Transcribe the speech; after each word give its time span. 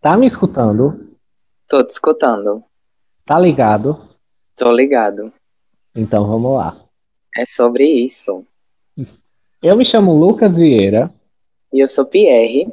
Tá 0.00 0.16
me 0.16 0.26
escutando? 0.26 1.10
Tô 1.68 1.84
te 1.84 1.90
escutando. 1.90 2.64
Tá 3.24 3.38
ligado? 3.38 4.08
Tô 4.56 4.72
ligado. 4.72 5.32
Então 5.94 6.26
vamos 6.26 6.56
lá. 6.56 6.76
É 7.36 7.44
sobre 7.44 7.84
isso. 7.84 8.44
Eu 9.62 9.76
me 9.76 9.84
chamo 9.84 10.18
Lucas 10.18 10.56
Vieira 10.56 11.12
E 11.72 11.80
eu 11.80 11.86
sou 11.86 12.06
Pierre, 12.06 12.72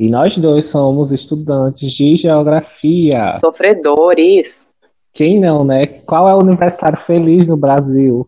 e 0.00 0.08
nós 0.08 0.34
dois 0.38 0.64
somos 0.64 1.12
estudantes 1.12 1.92
de 1.92 2.16
geografia. 2.16 3.36
sofredores. 3.36 4.66
Quem 5.12 5.38
não, 5.38 5.62
né? 5.62 5.84
Qual 5.86 6.26
é 6.26 6.34
o 6.34 6.38
universitário 6.38 6.96
feliz 6.98 7.46
no 7.46 7.56
Brasil? 7.56 8.26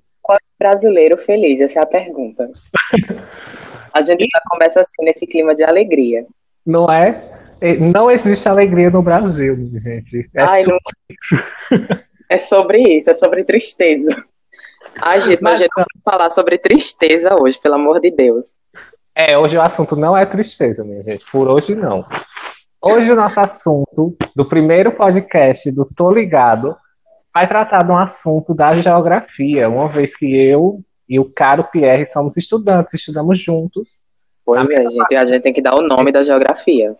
Brasileiro 0.58 1.16
feliz, 1.16 1.60
essa 1.60 1.80
é 1.80 1.82
a 1.82 1.86
pergunta. 1.86 2.48
A 3.92 4.00
gente 4.00 4.26
já 4.32 4.40
começa 4.48 4.80
assim, 4.80 5.02
nesse 5.02 5.26
clima 5.26 5.54
de 5.54 5.64
alegria. 5.64 6.26
Não 6.64 6.86
é? 6.86 7.41
E 7.62 7.74
Não 7.78 8.10
existe 8.10 8.48
alegria 8.48 8.90
no 8.90 9.02
Brasil, 9.02 9.54
gente. 9.78 10.28
É 10.34 10.42
Ai, 10.42 10.64
não... 10.64 10.78
É 12.28 12.38
sobre 12.38 12.80
isso, 12.82 13.10
é 13.10 13.14
sobre 13.14 13.44
tristeza. 13.44 14.24
Ai, 14.96 15.20
gente, 15.20 15.42
mas 15.42 15.60
a 15.60 15.62
gente 15.62 15.72
não 15.76 15.84
vai 15.84 16.12
falar 16.12 16.30
sobre 16.30 16.58
tristeza 16.58 17.36
hoje, 17.40 17.58
pelo 17.60 17.74
amor 17.74 18.00
de 18.00 18.10
Deus. 18.10 18.56
É, 19.14 19.36
hoje 19.36 19.56
o 19.56 19.62
assunto 19.62 19.94
não 19.94 20.16
é 20.16 20.24
tristeza, 20.24 20.82
minha 20.82 21.02
gente. 21.02 21.24
Por 21.30 21.46
hoje, 21.46 21.74
não. 21.74 22.04
Hoje 22.80 23.12
o 23.12 23.14
nosso 23.14 23.38
assunto 23.38 24.16
do 24.34 24.44
primeiro 24.44 24.92
podcast 24.92 25.70
do 25.70 25.84
Tô 25.94 26.10
Ligado 26.10 26.74
vai 27.34 27.46
tratar 27.46 27.84
de 27.84 27.92
um 27.92 27.98
assunto 27.98 28.54
da 28.54 28.74
geografia, 28.74 29.68
uma 29.68 29.88
vez 29.88 30.16
que 30.16 30.34
eu 30.34 30.80
e 31.08 31.20
o 31.20 31.24
caro 31.24 31.64
Pierre 31.64 32.06
somos 32.06 32.36
estudantes, 32.36 32.94
estudamos 32.94 33.38
juntos, 33.38 34.02
Pois 34.44 34.68
é, 34.70 34.88
gente, 34.88 35.14
a 35.14 35.24
gente 35.24 35.42
tem 35.42 35.52
que 35.52 35.62
dar 35.62 35.74
o 35.74 35.82
nome 35.82 36.10
da 36.10 36.22
geografia. 36.22 36.94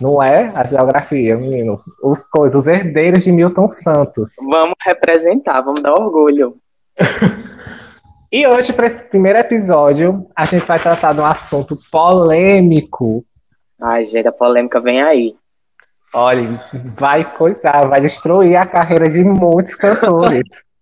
Não 0.00 0.22
é? 0.22 0.52
A 0.54 0.64
geografia, 0.64 1.36
meninos. 1.36 1.84
Os 2.02 2.26
coisas, 2.26 2.56
os 2.56 2.66
herdeiros 2.66 3.24
de 3.24 3.32
Milton 3.32 3.70
Santos. 3.70 4.32
Vamos 4.50 4.74
representar, 4.84 5.60
vamos 5.60 5.82
dar 5.82 5.94
orgulho. 5.94 6.56
E 8.30 8.46
hoje, 8.46 8.72
para 8.72 8.86
esse 8.86 9.02
primeiro 9.04 9.38
episódio, 9.38 10.26
a 10.34 10.46
gente 10.46 10.64
vai 10.64 10.78
tratar 10.78 11.12
de 11.12 11.20
um 11.20 11.26
assunto 11.26 11.76
polêmico. 11.90 13.24
Ai, 13.80 14.06
gente, 14.06 14.26
a 14.26 14.32
polêmica 14.32 14.80
vem 14.80 15.02
aí. 15.02 15.36
Olha, 16.14 16.62
vai 16.98 17.36
coisar, 17.36 17.88
vai 17.88 18.00
destruir 18.00 18.56
a 18.56 18.66
carreira 18.66 19.08
de 19.10 19.22
muitos 19.22 19.74
cantores. 19.74 20.48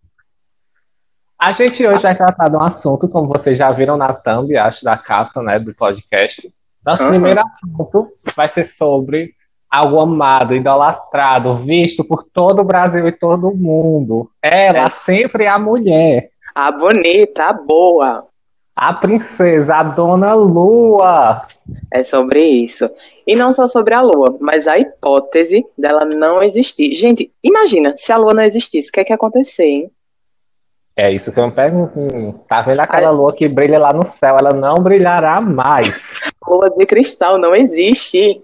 A 1.42 1.52
gente 1.52 1.86
hoje 1.86 2.02
vai 2.02 2.14
tratar 2.14 2.50
de 2.50 2.56
um 2.56 2.60
assunto, 2.60 3.08
como 3.08 3.26
vocês 3.26 3.56
já 3.56 3.70
viram 3.70 3.96
na 3.96 4.12
thumb, 4.12 4.54
acho, 4.58 4.84
da 4.84 4.98
capa, 4.98 5.42
né, 5.42 5.58
do 5.58 5.74
podcast. 5.74 6.52
Nosso 6.84 7.02
Aham. 7.02 7.10
primeiro 7.12 7.40
assunto 7.40 8.08
vai 8.36 8.48
ser 8.48 8.64
sobre 8.64 9.34
algo 9.70 10.00
amado, 10.00 10.54
idolatrado, 10.54 11.56
visto 11.58 12.02
por 12.04 12.24
todo 12.24 12.60
o 12.60 12.64
Brasil 12.64 13.06
e 13.06 13.12
todo 13.12 13.48
o 13.48 13.56
mundo. 13.56 14.30
Ela 14.42 14.86
É. 14.86 14.90
sempre 14.90 15.44
é 15.44 15.48
a 15.48 15.58
mulher, 15.58 16.30
A 16.54 16.72
bonita, 16.72 17.44
a 17.44 17.52
boa. 17.52 18.26
a 18.74 18.94
princesa, 18.94 19.76
a 19.76 19.82
dona 19.82 20.32
Lua. 20.34 21.42
É 21.92 22.02
sobre 22.02 22.42
isso. 22.42 22.90
E 23.26 23.36
não 23.36 23.52
só 23.52 23.68
sobre 23.68 23.94
a 23.94 24.00
Lua, 24.00 24.36
mas 24.40 24.66
a 24.66 24.78
hipótese 24.78 25.64
dela 25.78 26.04
não 26.04 26.42
existir. 26.42 26.92
Gente, 26.94 27.30
imagina, 27.44 27.92
se 27.94 28.10
a 28.12 28.16
Lua 28.16 28.32
não 28.34 28.42
existisse, 28.42 28.88
o 28.88 28.92
que 28.92 29.00
é 29.00 29.04
que 29.04 29.12
ia 29.12 29.16
acontecer, 29.16 29.64
hein? 29.66 29.90
É 31.02 31.10
isso 31.10 31.32
que 31.32 31.40
eu 31.40 31.46
me 31.46 31.52
pergunto. 31.52 31.98
Hum, 31.98 32.34
Tá 32.46 32.60
vendo 32.60 32.80
aquela 32.80 33.10
lua 33.10 33.32
que 33.34 33.48
brilha 33.48 33.78
lá 33.78 33.90
no 33.90 34.04
céu? 34.04 34.36
Ela 34.38 34.52
não 34.52 34.74
brilhará 34.74 35.40
mais. 35.40 36.20
Lua 36.46 36.68
de 36.68 36.84
cristal 36.84 37.38
não 37.38 37.54
existe. 37.54 38.42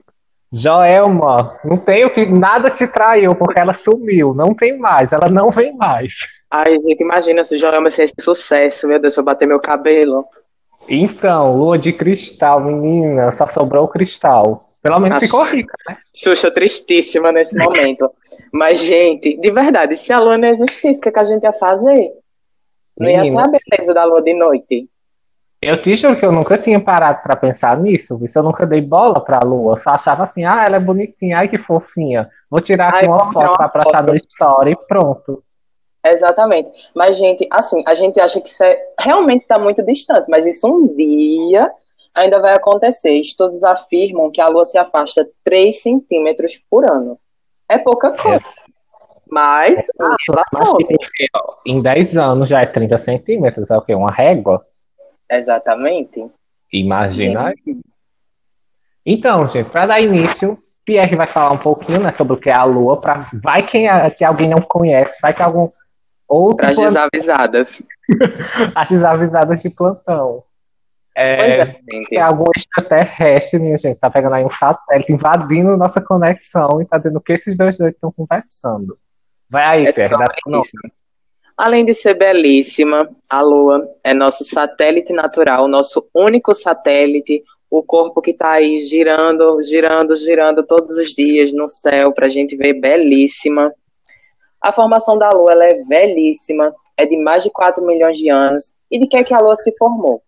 Joelma, 0.50 1.58
não 1.62 1.76
tem 1.76 2.06
o 2.06 2.14
que 2.14 2.24
nada 2.24 2.70
te 2.70 2.86
traiu 2.86 3.34
porque 3.34 3.60
ela 3.60 3.74
sumiu, 3.74 4.32
não 4.32 4.54
tem 4.54 4.78
mais, 4.78 5.12
ela 5.12 5.28
não 5.28 5.50
vem 5.50 5.76
mais. 5.76 6.14
Ai, 6.50 6.76
gente, 6.76 7.02
imagina 7.02 7.44
se 7.44 7.58
Joelma 7.58 7.90
fosse 7.90 8.02
esse 8.04 8.14
sucesso. 8.20 8.88
Meu 8.88 8.98
Deus, 8.98 9.14
foi 9.14 9.22
bater 9.24 9.46
meu 9.46 9.60
cabelo. 9.60 10.24
Então, 10.88 11.54
lua 11.54 11.76
de 11.78 11.92
cristal, 11.92 12.60
menina, 12.60 13.30
só 13.32 13.46
sobrou 13.48 13.84
o 13.84 13.88
cristal. 13.88 14.70
Pelo 14.82 15.00
menos 15.00 15.18
Acho- 15.18 15.26
ficou 15.26 15.44
rica. 15.44 15.74
Xuxa 16.14 16.50
tristíssima 16.50 17.32
nesse 17.32 17.58
momento. 17.58 18.08
Mas, 18.52 18.80
gente, 18.80 19.36
de 19.38 19.50
verdade, 19.50 19.96
se 19.96 20.12
a 20.12 20.20
Lua 20.20 20.38
não 20.38 20.48
existisse, 20.48 21.00
o 21.00 21.02
que, 21.02 21.08
é 21.08 21.12
que 21.12 21.18
a 21.18 21.24
gente 21.24 21.42
ia 21.42 21.52
fazer? 21.52 22.12
Não 22.98 23.08
ia 23.08 23.22
ter 23.22 23.38
a 23.38 23.48
beleza 23.48 23.94
da 23.94 24.04
Lua 24.04 24.22
de 24.22 24.34
noite. 24.34 24.88
Eu 25.60 25.80
te 25.80 25.96
juro 25.96 26.16
que 26.16 26.24
eu 26.24 26.32
nunca 26.32 26.58
tinha 26.58 26.78
parado 26.78 27.22
pra 27.22 27.34
pensar 27.34 27.78
nisso, 27.80 28.18
isso 28.22 28.38
eu 28.38 28.42
nunca 28.42 28.66
dei 28.66 28.80
bola 28.80 29.20
pra 29.20 29.40
lua. 29.40 29.72
Eu 29.72 29.76
só 29.78 29.90
achava 29.90 30.22
assim, 30.22 30.44
ah, 30.44 30.64
ela 30.64 30.76
é 30.76 30.80
bonitinha, 30.80 31.38
ai 31.38 31.48
que 31.48 31.58
fofinha. 31.58 32.28
Vou 32.50 32.60
tirar 32.60 32.88
aqui 32.88 32.98
Ai, 32.98 33.06
uma 33.06 33.32
foto 33.32 33.48
uma 33.48 33.68
pra 33.68 33.82
postar 33.82 34.02
no 34.02 34.14
story 34.14 34.72
e 34.72 34.86
pronto. 34.86 35.42
Exatamente. 36.04 36.70
Mas, 36.94 37.16
gente, 37.16 37.46
assim, 37.50 37.82
a 37.86 37.94
gente 37.94 38.20
acha 38.20 38.40
que 38.40 38.48
isso 38.48 38.62
é, 38.62 38.78
realmente 39.00 39.40
está 39.40 39.58
muito 39.58 39.82
distante, 39.82 40.28
mas 40.28 40.46
isso 40.46 40.68
um 40.68 40.86
dia 40.94 41.70
ainda 42.14 42.38
vai 42.38 42.54
acontecer. 42.54 43.14
Estudos 43.14 43.64
afirmam 43.64 44.30
que 44.30 44.40
a 44.40 44.48
Lua 44.48 44.64
se 44.64 44.78
afasta 44.78 45.28
3 45.42 45.82
centímetros 45.82 46.60
por 46.70 46.88
ano. 46.88 47.18
É 47.68 47.78
pouca 47.78 48.12
coisa. 48.12 48.44
Mas, 49.30 49.88
em 49.88 49.92
Mas 49.98 50.16
relação. 50.28 50.76
que, 50.76 51.26
ó, 51.34 51.54
em 51.66 51.82
10 51.82 52.16
anos 52.16 52.48
já 52.48 52.60
é 52.60 52.66
30 52.66 52.96
centímetros, 52.98 53.70
é 53.70 53.76
o 53.76 53.82
quê? 53.82 53.94
Uma 53.94 54.10
régua? 54.10 54.64
Exatamente. 55.30 56.24
Imagina 56.72 57.48
aí. 57.48 57.80
Então, 59.04 59.46
gente, 59.48 59.70
para 59.70 59.86
dar 59.86 60.00
início, 60.00 60.56
Pierre 60.84 61.16
vai 61.16 61.26
falar 61.26 61.52
um 61.52 61.58
pouquinho 61.58 62.00
né, 62.00 62.10
sobre 62.12 62.34
o 62.34 62.40
que 62.40 62.50
é 62.50 62.54
a 62.54 62.64
Lua. 62.64 63.00
Pra, 63.00 63.18
vai 63.42 63.62
que, 63.62 63.86
que 64.16 64.24
alguém 64.24 64.48
não 64.48 64.60
conhece, 64.60 65.16
vai 65.22 65.32
que 65.32 65.42
algum 65.42 65.68
outro 66.28 66.58
Para 66.58 66.70
as 66.70 66.76
desavisadas. 66.76 67.82
as 68.74 68.88
desavisadas 68.88 69.62
de 69.62 69.70
plantão. 69.70 70.42
É, 71.14 71.36
Pois 71.36 71.52
é, 71.52 71.66
Tem 71.86 71.98
gente. 72.00 72.18
algum 72.18 72.44
extraterrestre, 72.54 73.58
minha 73.58 73.78
gente, 73.78 73.96
tá 73.98 74.10
pegando 74.10 74.34
aí 74.34 74.44
um 74.44 74.50
satélite, 74.50 75.12
invadindo 75.12 75.76
nossa 75.76 76.00
conexão 76.00 76.82
e 76.82 76.84
tá 76.84 76.98
dizendo 76.98 77.16
o 77.16 77.20
que 77.22 77.32
esses 77.32 77.56
dois 77.56 77.78
dois 77.78 77.94
estão 77.94 78.12
conversando. 78.12 78.98
Vai 79.48 79.64
aí, 79.64 79.86
É 79.86 80.08
dá 80.08 80.26
isso. 80.58 80.76
Além 81.56 81.84
de 81.84 81.94
ser 81.94 82.14
belíssima, 82.14 83.08
a 83.30 83.40
Lua 83.40 83.88
é 84.04 84.12
nosso 84.12 84.44
satélite 84.44 85.12
natural, 85.12 85.66
nosso 85.66 86.06
único 86.14 86.52
satélite, 86.52 87.42
o 87.70 87.82
corpo 87.82 88.20
que 88.20 88.32
está 88.32 88.52
aí 88.52 88.78
girando, 88.78 89.60
girando, 89.62 90.14
girando 90.16 90.66
todos 90.66 90.92
os 90.98 91.14
dias 91.14 91.54
no 91.54 91.66
céu 91.66 92.12
para 92.12 92.26
a 92.26 92.28
gente 92.28 92.56
ver 92.56 92.74
belíssima. 92.74 93.72
A 94.60 94.70
formação 94.70 95.16
da 95.16 95.30
Lua 95.30 95.52
é 95.64 95.82
velhíssima, 95.84 96.74
é 96.96 97.06
de 97.06 97.16
mais 97.16 97.42
de 97.42 97.50
4 97.50 97.84
milhões 97.84 98.18
de 98.18 98.28
anos. 98.28 98.72
E 98.90 98.98
de 98.98 99.06
que 99.06 99.16
é 99.16 99.24
que 99.24 99.34
a 99.34 99.40
Lua 99.40 99.56
se 99.56 99.74
formou? 99.78 100.22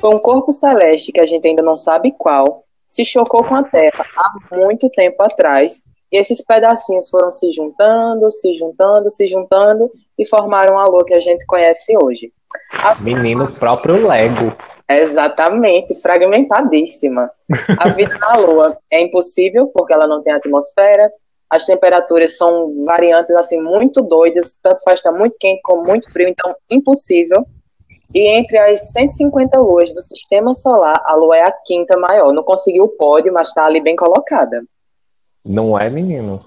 Foi 0.00 0.14
um 0.14 0.18
corpo 0.18 0.52
celeste 0.52 1.12
que 1.12 1.20
a 1.20 1.26
gente 1.26 1.46
ainda 1.46 1.62
não 1.62 1.76
sabe 1.76 2.12
qual, 2.16 2.64
se 2.86 3.04
chocou 3.04 3.44
com 3.44 3.56
a 3.56 3.62
Terra 3.62 4.06
há 4.16 4.56
muito 4.56 4.88
tempo 4.90 5.22
atrás. 5.22 5.82
E 6.10 6.18
esses 6.18 6.42
pedacinhos 6.44 7.08
foram 7.08 7.32
se 7.32 7.52
juntando, 7.52 8.30
se 8.30 8.54
juntando, 8.54 9.10
se 9.10 9.26
juntando 9.26 9.90
e 10.18 10.26
formaram 10.26 10.78
a 10.78 10.86
Lua 10.86 11.04
que 11.04 11.14
a 11.14 11.20
gente 11.20 11.44
conhece 11.46 11.96
hoje. 11.96 12.32
Menino 13.00 13.52
próprio 13.52 14.06
Lego. 14.06 14.56
Exatamente, 14.88 16.00
fragmentadíssima. 16.00 17.30
A 17.78 17.88
vida 17.90 18.16
na 18.18 18.36
Lua 18.36 18.78
é 18.90 19.00
impossível 19.00 19.66
porque 19.74 19.92
ela 19.92 20.06
não 20.06 20.22
tem 20.22 20.32
atmosfera. 20.32 21.10
As 21.50 21.64
temperaturas 21.64 22.36
são 22.36 22.84
variantes 22.84 23.34
assim 23.34 23.60
muito 23.60 24.02
doidas, 24.02 24.56
tanto 24.60 24.82
faz 24.82 24.98
estar 24.98 25.12
muito 25.12 25.36
quente 25.38 25.60
como 25.62 25.84
muito 25.84 26.10
frio, 26.12 26.28
então 26.28 26.54
impossível. 26.70 27.44
E 28.14 28.20
entre 28.28 28.56
as 28.58 28.92
150 28.92 29.58
luas 29.58 29.92
do 29.92 30.00
sistema 30.00 30.54
solar, 30.54 31.02
a 31.04 31.14
Lua 31.14 31.36
é 31.36 31.42
a 31.42 31.52
quinta 31.64 31.96
maior. 31.96 32.32
Não 32.32 32.42
conseguiu 32.42 32.84
o 32.84 32.88
pódio, 32.88 33.32
mas 33.32 33.48
está 33.48 33.64
ali 33.64 33.80
bem 33.80 33.96
colocada. 33.96 34.62
Não 35.46 35.78
é, 35.78 35.88
menino? 35.88 36.44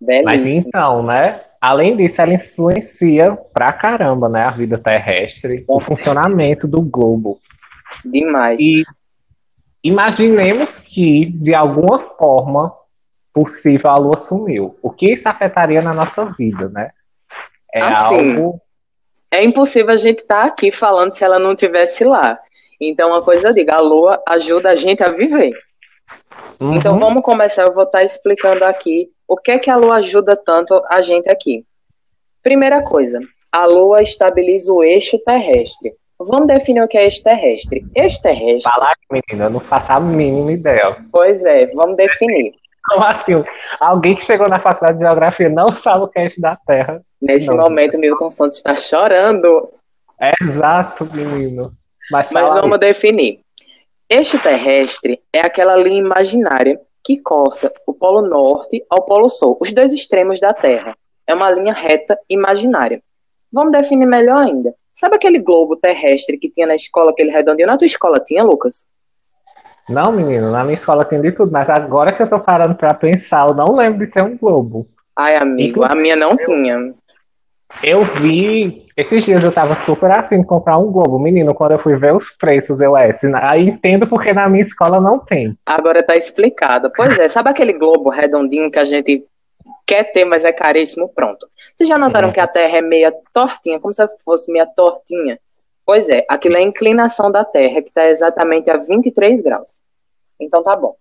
Mas 0.00 0.24
Belíssima. 0.24 0.68
então, 0.68 1.02
né? 1.02 1.40
Além 1.60 1.96
disso, 1.96 2.20
ela 2.22 2.34
influencia 2.34 3.36
pra 3.52 3.72
caramba, 3.72 4.28
né? 4.28 4.42
A 4.42 4.50
vida 4.50 4.78
terrestre, 4.78 5.64
o 5.66 5.80
funcionamento 5.80 6.68
do 6.68 6.80
globo. 6.80 7.40
Demais. 8.04 8.60
E 8.60 8.84
imaginemos 9.82 10.78
que, 10.78 11.26
de 11.26 11.54
alguma 11.54 11.98
forma 11.98 12.72
possível, 13.32 13.90
a 13.90 13.96
Lua 13.96 14.18
sumiu. 14.18 14.76
O 14.82 14.90
que 14.90 15.12
isso 15.12 15.28
afetaria 15.28 15.82
na 15.82 15.92
nossa 15.92 16.24
vida, 16.24 16.68
né? 16.68 16.90
É 17.72 17.80
Assim, 17.80 18.34
algo. 18.34 18.60
É 19.30 19.44
impossível 19.44 19.92
a 19.92 19.96
gente 19.96 20.20
estar 20.20 20.44
aqui 20.44 20.70
falando 20.70 21.12
se 21.12 21.24
ela 21.24 21.38
não 21.38 21.52
estivesse 21.52 22.04
lá. 22.04 22.38
Então, 22.80 23.10
uma 23.10 23.22
coisa 23.22 23.48
eu 23.48 23.54
digo, 23.54 23.72
a 23.72 23.80
Lua 23.80 24.22
ajuda 24.28 24.70
a 24.70 24.74
gente 24.74 25.02
a 25.02 25.08
viver. 25.08 25.52
Então, 26.60 26.94
Uhum. 26.94 26.98
vamos 27.00 27.22
começar. 27.22 27.62
Eu 27.66 27.72
vou 27.74 27.84
estar 27.84 28.02
explicando 28.02 28.64
aqui 28.64 29.08
o 29.28 29.36
que 29.36 29.50
é 29.52 29.58
que 29.58 29.70
a 29.70 29.76
Lua 29.76 29.96
ajuda 29.96 30.36
tanto 30.36 30.80
a 30.88 31.00
gente 31.00 31.28
aqui. 31.28 31.64
Primeira 32.42 32.82
coisa, 32.82 33.20
a 33.52 33.66
Lua 33.66 34.02
estabiliza 34.02 34.72
o 34.72 34.82
eixo 34.82 35.18
terrestre. 35.18 35.92
Vamos 36.18 36.46
definir 36.46 36.82
o 36.82 36.88
que 36.88 36.96
é 36.96 37.04
eixo 37.04 37.22
terrestre. 37.22 37.84
Eixo 37.94 38.20
terrestre, 38.22 38.62
Falar, 38.72 38.92
menina, 39.10 39.46
eu 39.46 39.50
não 39.50 39.60
faço 39.60 39.92
a 39.92 40.00
mínima 40.00 40.50
ideia. 40.52 41.04
pois 41.12 41.44
é, 41.44 41.66
vamos 41.66 41.96
definir. 41.96 42.52
Então, 42.88 43.02
assim, 43.04 43.44
alguém 43.80 44.14
que 44.14 44.22
chegou 44.22 44.48
na 44.48 44.60
faculdade 44.60 44.98
de 44.98 45.04
geografia 45.04 45.48
não 45.48 45.74
sabe 45.74 46.04
o 46.04 46.08
que 46.08 46.18
é 46.20 46.22
eixo 46.22 46.40
da 46.40 46.56
Terra. 46.66 47.02
Nesse 47.20 47.48
Não. 47.48 47.56
momento, 47.56 47.98
Milton 47.98 48.30
Santos 48.30 48.58
está 48.58 48.74
chorando. 48.76 49.68
É 50.20 50.30
exato, 50.42 51.04
menino. 51.12 51.72
Mas, 52.10 52.30
Mas 52.30 52.44
fala 52.48 52.54
aí. 52.56 52.60
vamos 52.62 52.78
definir. 52.78 53.40
Eixo 54.08 54.38
terrestre 54.38 55.20
é 55.32 55.40
aquela 55.40 55.76
linha 55.76 55.98
imaginária 55.98 56.80
que 57.04 57.20
corta 57.20 57.72
o 57.84 57.92
Polo 57.92 58.22
Norte 58.22 58.84
ao 58.88 59.04
Polo 59.04 59.28
Sul, 59.28 59.58
os 59.60 59.72
dois 59.72 59.92
extremos 59.92 60.38
da 60.38 60.54
Terra. 60.54 60.96
É 61.26 61.34
uma 61.34 61.50
linha 61.50 61.72
reta 61.72 62.16
imaginária. 62.28 63.02
Vamos 63.52 63.72
definir 63.72 64.06
melhor 64.06 64.38
ainda. 64.38 64.72
Sabe 64.92 65.16
aquele 65.16 65.40
globo 65.40 65.76
terrestre 65.76 66.38
que 66.38 66.48
tinha 66.48 66.68
na 66.68 66.76
escola, 66.76 67.10
aquele 67.10 67.30
redondinho? 67.30 67.66
Na 67.66 67.76
tua 67.76 67.86
escola 67.86 68.20
tinha, 68.20 68.44
Lucas? 68.44 68.86
Não, 69.88 70.12
menino, 70.12 70.52
na 70.52 70.62
minha 70.62 70.74
escola 70.74 71.04
tem 71.04 71.20
de 71.20 71.32
tudo, 71.32 71.50
mas 71.50 71.68
agora 71.68 72.12
que 72.12 72.22
eu 72.22 72.30
tô 72.30 72.38
parando 72.38 72.76
pra 72.76 72.94
pensar, 72.94 73.48
eu 73.48 73.54
não 73.54 73.74
lembro 73.74 74.06
de 74.06 74.12
ter 74.12 74.22
um 74.22 74.36
globo. 74.36 74.88
Ai, 75.16 75.34
amigo, 75.36 75.84
a 75.84 75.96
minha 75.96 76.14
não 76.14 76.36
tinha. 76.36 76.94
Eu 77.82 78.04
vi. 78.04 78.86
Esses 78.96 79.24
dias 79.24 79.42
eu 79.42 79.52
tava 79.52 79.74
super 79.74 80.10
afim 80.10 80.40
de 80.40 80.46
comprar 80.46 80.78
um 80.78 80.90
globo. 80.90 81.18
Menino, 81.18 81.54
quando 81.54 81.72
eu 81.72 81.78
fui 81.78 81.96
ver 81.96 82.14
os 82.14 82.30
preços, 82.30 82.80
eu 82.80 82.96
é. 82.96 83.10
Aí 83.42 83.68
entendo 83.68 84.06
porque 84.06 84.32
na 84.32 84.48
minha 84.48 84.62
escola 84.62 85.00
não 85.00 85.18
tem. 85.18 85.56
Agora 85.66 86.02
tá 86.02 86.16
explicado. 86.16 86.90
Pois 86.94 87.18
é, 87.18 87.28
sabe 87.28 87.50
aquele 87.50 87.72
globo 87.74 88.08
redondinho 88.08 88.70
que 88.70 88.78
a 88.78 88.84
gente 88.84 89.24
quer 89.86 90.04
ter, 90.12 90.24
mas 90.24 90.44
é 90.44 90.52
caríssimo? 90.52 91.08
Pronto. 91.08 91.46
Vocês 91.76 91.88
já 91.88 91.98
notaram 91.98 92.28
Uhum. 92.28 92.34
que 92.34 92.40
a 92.40 92.46
Terra 92.46 92.78
é 92.78 92.80
meia 92.82 93.12
tortinha, 93.32 93.78
como 93.78 93.92
se 93.92 94.06
fosse 94.24 94.50
meia 94.50 94.66
tortinha? 94.66 95.38
Pois 95.84 96.08
é, 96.08 96.24
aquilo 96.28 96.56
é 96.56 96.60
a 96.60 96.62
inclinação 96.62 97.30
da 97.30 97.44
Terra, 97.44 97.82
que 97.82 97.88
está 97.88 98.06
exatamente 98.08 98.70
a 98.70 98.76
23 98.76 99.40
graus. 99.40 99.78
Então 100.40 100.62
tá 100.62 100.74
bom. 100.74 100.96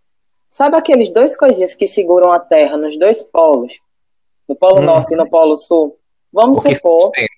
Sabe 0.50 0.77
aqueles 0.77 1.09
dois 1.09 1.35
coisinhas 1.35 1.73
que 1.73 1.88
seguram 1.88 2.31
a 2.31 2.39
Terra 2.39 2.77
nos 2.77 2.97
dois 2.97 3.23
polos? 3.23 3.79
No 4.47 4.56
Polo 4.56 4.79
Uhum. 4.79 4.85
Norte 4.85 5.13
e 5.13 5.17
no 5.17 5.27
Polo 5.29 5.57
Sul? 5.57 5.97
Vamos 6.35 6.59
O 6.59 6.61
que 6.63 6.75
supor 6.75 7.01
sustenta. 7.03 7.33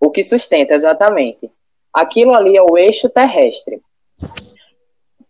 o 0.00 0.10
que 0.10 0.24
sustenta, 0.24 0.74
exatamente. 0.74 1.50
Aquilo 1.92 2.34
ali 2.34 2.56
é 2.56 2.62
o 2.62 2.76
eixo 2.76 3.08
terrestre. 3.08 3.80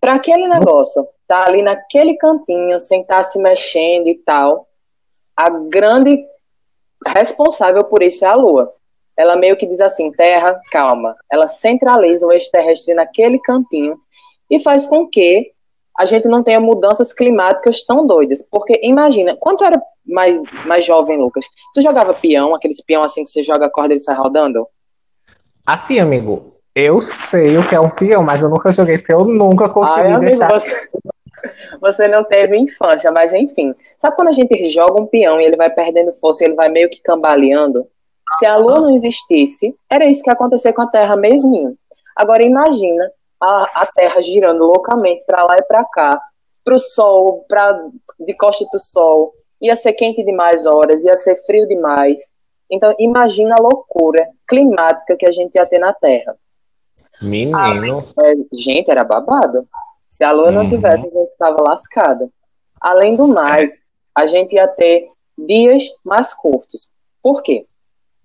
Para 0.00 0.14
aquele 0.14 0.48
negócio 0.48 1.06
tá 1.26 1.44
ali 1.44 1.62
naquele 1.62 2.16
cantinho, 2.16 2.80
sem 2.80 3.02
estar 3.02 3.22
se 3.22 3.38
mexendo 3.38 4.08
e 4.08 4.14
tal, 4.14 4.66
a 5.36 5.50
grande 5.50 6.24
responsável 7.06 7.84
por 7.84 8.02
isso 8.02 8.24
é 8.24 8.28
a 8.28 8.34
Lua. 8.34 8.72
Ela 9.16 9.36
meio 9.36 9.56
que 9.56 9.66
diz 9.66 9.80
assim: 9.80 10.10
Terra, 10.10 10.58
calma. 10.72 11.14
Ela 11.30 11.46
centraliza 11.46 12.26
o 12.26 12.32
eixo 12.32 12.50
terrestre 12.50 12.94
naquele 12.94 13.38
cantinho 13.38 13.98
e 14.50 14.58
faz 14.58 14.86
com 14.86 15.06
que 15.06 15.52
a 15.96 16.06
gente 16.06 16.26
não 16.26 16.42
tenha 16.42 16.58
mudanças 16.58 17.12
climáticas 17.12 17.84
tão 17.84 18.06
doidas. 18.06 18.42
Porque 18.50 18.80
imagina, 18.82 19.36
quando 19.36 19.58
tu 19.58 19.64
era 19.64 19.80
mais, 20.06 20.40
mais 20.66 20.84
jovem, 20.84 21.18
Lucas, 21.18 21.44
tu 21.74 21.82
jogava 21.82 22.14
peão, 22.14 22.54
aqueles 22.54 22.82
peão 22.82 23.02
assim 23.02 23.24
que 23.24 23.30
você 23.30 23.42
joga 23.42 23.66
a 23.66 23.70
corda 23.70 23.92
e 23.92 23.94
ele 23.94 24.00
sai 24.00 24.16
rodando? 24.16 24.66
Assim, 25.66 25.98
amigo, 25.98 26.54
eu 26.74 27.00
sei 27.00 27.56
o 27.56 27.66
que 27.66 27.74
é 27.74 27.80
um 27.80 27.88
peão, 27.88 28.22
mas 28.22 28.42
eu 28.42 28.48
nunca 28.48 28.72
joguei 28.72 29.02
eu 29.08 29.24
nunca 29.24 29.68
consegui 29.68 30.00
Ai, 30.00 30.12
amigo, 30.12 30.30
deixar. 30.30 30.48
você, 30.48 30.88
você 31.80 32.08
não 32.08 32.24
teve 32.24 32.56
infância, 32.56 33.10
mas 33.10 33.32
enfim. 33.32 33.74
Sabe 33.96 34.16
quando 34.16 34.28
a 34.28 34.32
gente 34.32 34.64
joga 34.66 35.00
um 35.00 35.06
peão 35.06 35.40
e 35.40 35.44
ele 35.44 35.56
vai 35.56 35.70
perdendo 35.70 36.14
força 36.20 36.44
e 36.44 36.48
ele 36.48 36.54
vai 36.54 36.68
meio 36.68 36.90
que 36.90 37.00
cambaleando? 37.00 37.86
Se 38.38 38.46
a 38.46 38.56
Lua 38.56 38.80
não 38.80 38.90
existisse, 38.90 39.74
era 39.88 40.04
isso 40.04 40.22
que 40.22 40.30
ia 40.30 40.34
acontecer 40.34 40.72
com 40.72 40.82
a 40.82 40.86
Terra 40.86 41.14
mesmo. 41.16 41.76
Agora 42.16 42.42
imagina 42.42 43.10
a, 43.40 43.82
a 43.82 43.86
Terra 43.86 44.20
girando 44.20 44.64
loucamente 44.64 45.22
para 45.26 45.44
lá 45.44 45.56
e 45.56 45.62
para 45.62 45.84
cá, 45.84 46.20
para 46.64 46.74
o 46.74 46.78
Sol, 46.78 47.44
pra, 47.48 47.78
de 48.18 48.34
costa 48.34 48.64
para 48.66 48.76
o 48.76 48.80
Sol. 48.80 49.34
Ia 49.60 49.76
ser 49.76 49.92
quente 49.94 50.24
demais 50.24 50.66
horas, 50.66 51.04
ia 51.04 51.16
ser 51.16 51.36
frio 51.46 51.66
demais. 51.66 52.32
Então 52.70 52.94
imagina 52.98 53.54
a 53.58 53.62
loucura 53.62 54.28
climática 54.48 55.16
que 55.16 55.26
a 55.26 55.30
gente 55.30 55.54
ia 55.54 55.66
ter 55.66 55.78
na 55.78 55.92
Terra. 55.92 56.36
Menino, 57.22 57.56
gente, 58.52 58.90
era 58.90 59.04
babado. 59.04 59.66
Se 60.08 60.24
a 60.24 60.32
lua 60.32 60.50
não 60.52 60.62
Uhum. 60.62 60.66
tivesse, 60.68 61.02
a 61.06 61.10
gente 61.10 61.30
estava 61.32 61.62
lascada. 61.62 62.28
Além 62.80 63.16
do 63.16 63.26
mais, 63.26 63.72
a 64.14 64.26
gente 64.26 64.54
ia 64.54 64.68
ter 64.68 65.08
dias 65.36 65.84
mais 66.04 66.34
curtos. 66.34 66.88
Por 67.22 67.42
quê? 67.42 67.66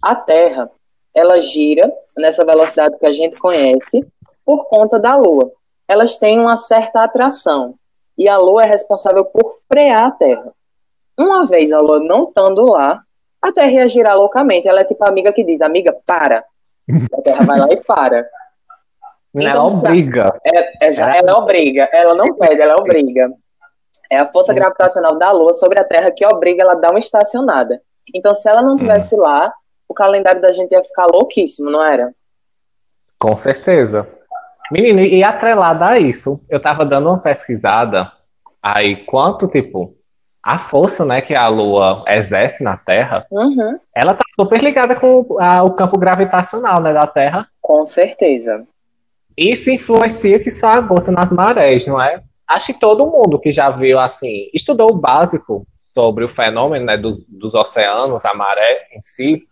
A 0.02 0.16
Terra, 0.16 0.70
ela 1.14 1.40
gira 1.42 1.92
nessa 2.18 2.44
velocidade 2.46 2.98
que 2.98 3.06
a 3.06 3.12
gente 3.12 3.38
conhece 3.40 4.06
por 4.46 4.68
conta 4.68 5.00
da 5.00 5.16
Lua. 5.16 5.52
Elas 5.88 6.18
têm 6.18 6.40
uma 6.40 6.58
certa 6.58 7.04
atração. 7.04 7.76
E 8.18 8.28
a 8.28 8.38
Lua 8.38 8.64
é 8.64 8.68
responsável 8.68 9.26
por 9.26 9.54
frear 9.72 10.06
a 10.08 10.12
Terra. 10.12 10.54
Uma 11.20 11.46
vez 11.46 11.72
a 11.74 11.80
Lua 11.82 12.00
não 12.00 12.24
estando 12.30 12.64
lá, 12.66 13.02
a 13.42 13.52
Terra 13.52 13.72
ia 13.72 13.88
girar 13.88 14.16
loucamente. 14.18 14.68
Ela 14.70 14.82
é 14.82 14.86
tipo 14.86 15.04
a 15.04 15.10
amiga 15.10 15.34
que 15.34 15.44
diz, 15.44 15.62
amiga, 15.62 15.94
para. 16.06 16.46
A 17.14 17.22
Terra 17.22 17.46
vai 17.46 17.60
lá 17.60 17.68
e 17.70 17.78
para. 17.78 18.18
ela 18.18 19.50
Então, 19.50 19.68
obriga. 19.68 20.40
É, 20.48 20.88
exa- 20.88 21.12
ela 21.16 21.38
obriga, 21.38 21.90
ela 21.92 22.16
não 22.16 22.34
pede, 22.36 22.62
ela 22.62 22.76
obriga. 22.78 23.32
É 24.10 24.18
a 24.18 24.26
força 24.26 24.54
gravitacional 24.54 25.18
da 25.20 25.32
Lua 25.32 25.54
sobre 25.54 25.80
a 25.80 25.84
Terra 25.84 26.10
que 26.10 26.26
obriga 26.26 26.64
ela 26.64 26.72
a 26.72 26.76
dar 26.76 26.90
uma 26.92 27.00
estacionada. 27.00 27.82
Então, 28.16 28.34
se 28.34 28.50
ela 28.50 28.62
não 28.62 28.76
tivesse 28.76 29.14
lá, 29.16 29.54
o 29.88 29.94
calendário 29.94 30.42
da 30.42 30.52
gente 30.52 30.72
ia 30.72 30.84
ficar 30.84 31.06
louquíssimo, 31.06 31.70
não 31.70 31.86
era? 31.86 32.12
Com 33.20 33.36
certeza. 33.38 34.08
Menino, 34.72 35.02
e 35.02 35.24
atrelada 35.24 35.86
a 35.86 36.00
isso, 36.00 36.40
eu 36.50 36.62
tava 36.62 36.86
dando 36.86 37.10
uma 37.10 37.20
pesquisada 37.20 38.12
aí 38.64 38.96
quanto, 39.06 39.48
tipo, 39.48 39.96
a 40.50 40.58
força, 40.58 41.06
né, 41.06 41.22
que 41.22 41.36
a 41.36 41.48
Lua 41.48 42.04
exerce 42.08 42.64
na 42.64 42.76
Terra, 42.76 43.26
Uhum, 43.30 43.80
ela 43.96 44.16
tá 44.16 44.24
super 44.36 44.62
ligada 44.64 44.96
com 44.96 45.38
a- 45.40 45.62
o 45.64 45.72
campo 45.76 45.98
gravitacional, 46.00 46.82
né, 46.82 46.92
da 46.92 47.06
Terra. 47.06 47.44
com 47.62 47.86
certeza. 47.86 48.66
Isso 49.38 49.70
influencia 49.70 50.40
que 50.40 50.50
só 50.50 50.68
a 50.70 50.82
gota 50.82 51.12
nas 51.12 51.30
marés, 51.32 51.86
não 51.86 52.02
é? 52.02 52.24
Acho 52.48 52.74
que 52.74 52.80
todo 52.80 53.06
mundo 53.06 53.40
que 53.40 53.52
já 53.52 53.70
viu, 53.70 54.00
assim, 54.00 54.50
estudou 54.54 54.90
o 54.92 54.96
básico 54.98 55.68
sobre 55.94 56.26
o 56.26 56.30
fenômeno, 56.34 56.86
né, 56.86 56.98
do- 56.98 57.24
dos 57.28 57.54
oceanos, 57.54 58.26
a 58.26 58.34
maré 58.34 58.88
em 58.96 59.02
si, 59.04 59.44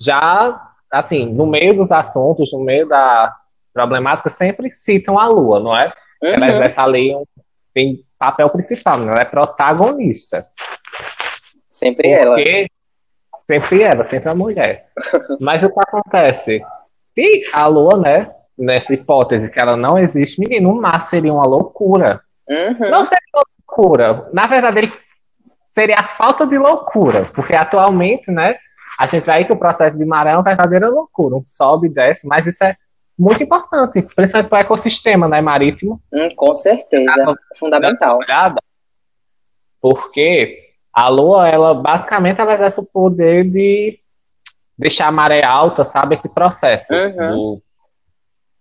já, 0.00 0.58
assim, 0.90 1.26
no 1.26 1.46
meio 1.46 1.76
dos 1.76 1.92
assuntos, 1.92 2.50
no 2.52 2.60
meio 2.60 2.88
da 2.88 3.34
problemática, 3.74 4.30
sempre 4.30 4.72
citam 4.72 5.18
a 5.18 5.28
Lua, 5.28 5.60
não 5.60 5.76
é? 5.76 5.92
Ela 6.22 6.46
Uhum, 6.46 6.52
exerce 6.52 6.80
ali 6.80 7.14
um 7.14 7.24
tem 7.74 8.02
papel 8.18 8.48
principal, 8.50 9.00
ela 9.00 9.20
é 9.20 9.24
protagonista. 9.24 10.46
sempre 11.70 12.10
ela. 12.10 12.34
Porque 12.36 12.66
sempre 13.50 13.82
ela, 13.82 14.08
sempre 14.08 14.28
a 14.28 14.34
mulher. 14.34 14.88
Mas 15.40 15.62
o 15.62 15.70
que 15.70 15.80
acontece? 15.80 16.60
Se 17.14 17.42
a 17.52 17.66
Lua, 17.66 17.96
né, 17.98 18.30
nessa 18.56 18.92
hipótese 18.92 19.50
que 19.50 19.58
ela 19.58 19.76
não 19.76 19.98
existe, 19.98 20.40
menino, 20.40 20.70
o 20.70 20.80
mar 20.80 21.02
seria 21.02 21.32
uma 21.32 21.46
loucura. 21.46 22.20
Uhum, 22.48 22.90
Não 22.90 23.04
seria 23.04 23.28
uma 23.34 23.42
loucura. 23.66 24.28
Na 24.32 24.46
verdade, 24.46 24.78
ele 24.78 24.92
seria 25.72 25.96
a 25.96 26.02
falta 26.08 26.46
de 26.46 26.58
loucura, 26.58 27.26
porque 27.34 27.54
atualmente, 27.54 28.30
né, 28.30 28.56
a 28.98 29.06
gente 29.06 29.24
vê 29.24 29.32
aí 29.32 29.44
que 29.44 29.52
o 29.52 29.56
processo 29.58 29.96
de 29.96 30.04
maré 30.04 30.32
é 30.32 30.34
uma 30.34 30.42
verdadeira 30.42 30.88
loucura. 30.88 31.36
Um 31.36 31.44
sobe 31.46 31.86
e 31.86 31.90
desce, 31.90 32.26
mas 32.26 32.46
isso 32.46 32.64
é 32.64 32.76
muito 33.18 33.42
importante, 33.42 34.00
principalmente 34.02 34.48
para 34.48 34.58
o 34.58 34.60
ecossistema 34.62 35.26
né, 35.28 35.40
marítimo. 35.40 36.00
hum, 36.12 36.28
com 36.36 36.54
certeza. 36.54 37.24
Dá 37.24 37.34
Fundamental. 37.56 38.18
olhada, 38.18 38.60
porque 39.80 40.58
a 40.92 41.08
Lua, 41.08 41.48
ela 41.48 41.74
basicamente 41.74 42.40
ela 42.40 42.54
exerce 42.54 42.80
o 42.80 42.84
poder 42.84 43.44
de 43.50 43.98
deixar 44.76 45.08
a 45.08 45.12
maré 45.12 45.44
alta, 45.44 45.84
sabe? 45.84 46.14
Esse 46.14 46.28
processo. 46.28 46.92
Uhum. 46.92 47.28
do- 47.30 47.62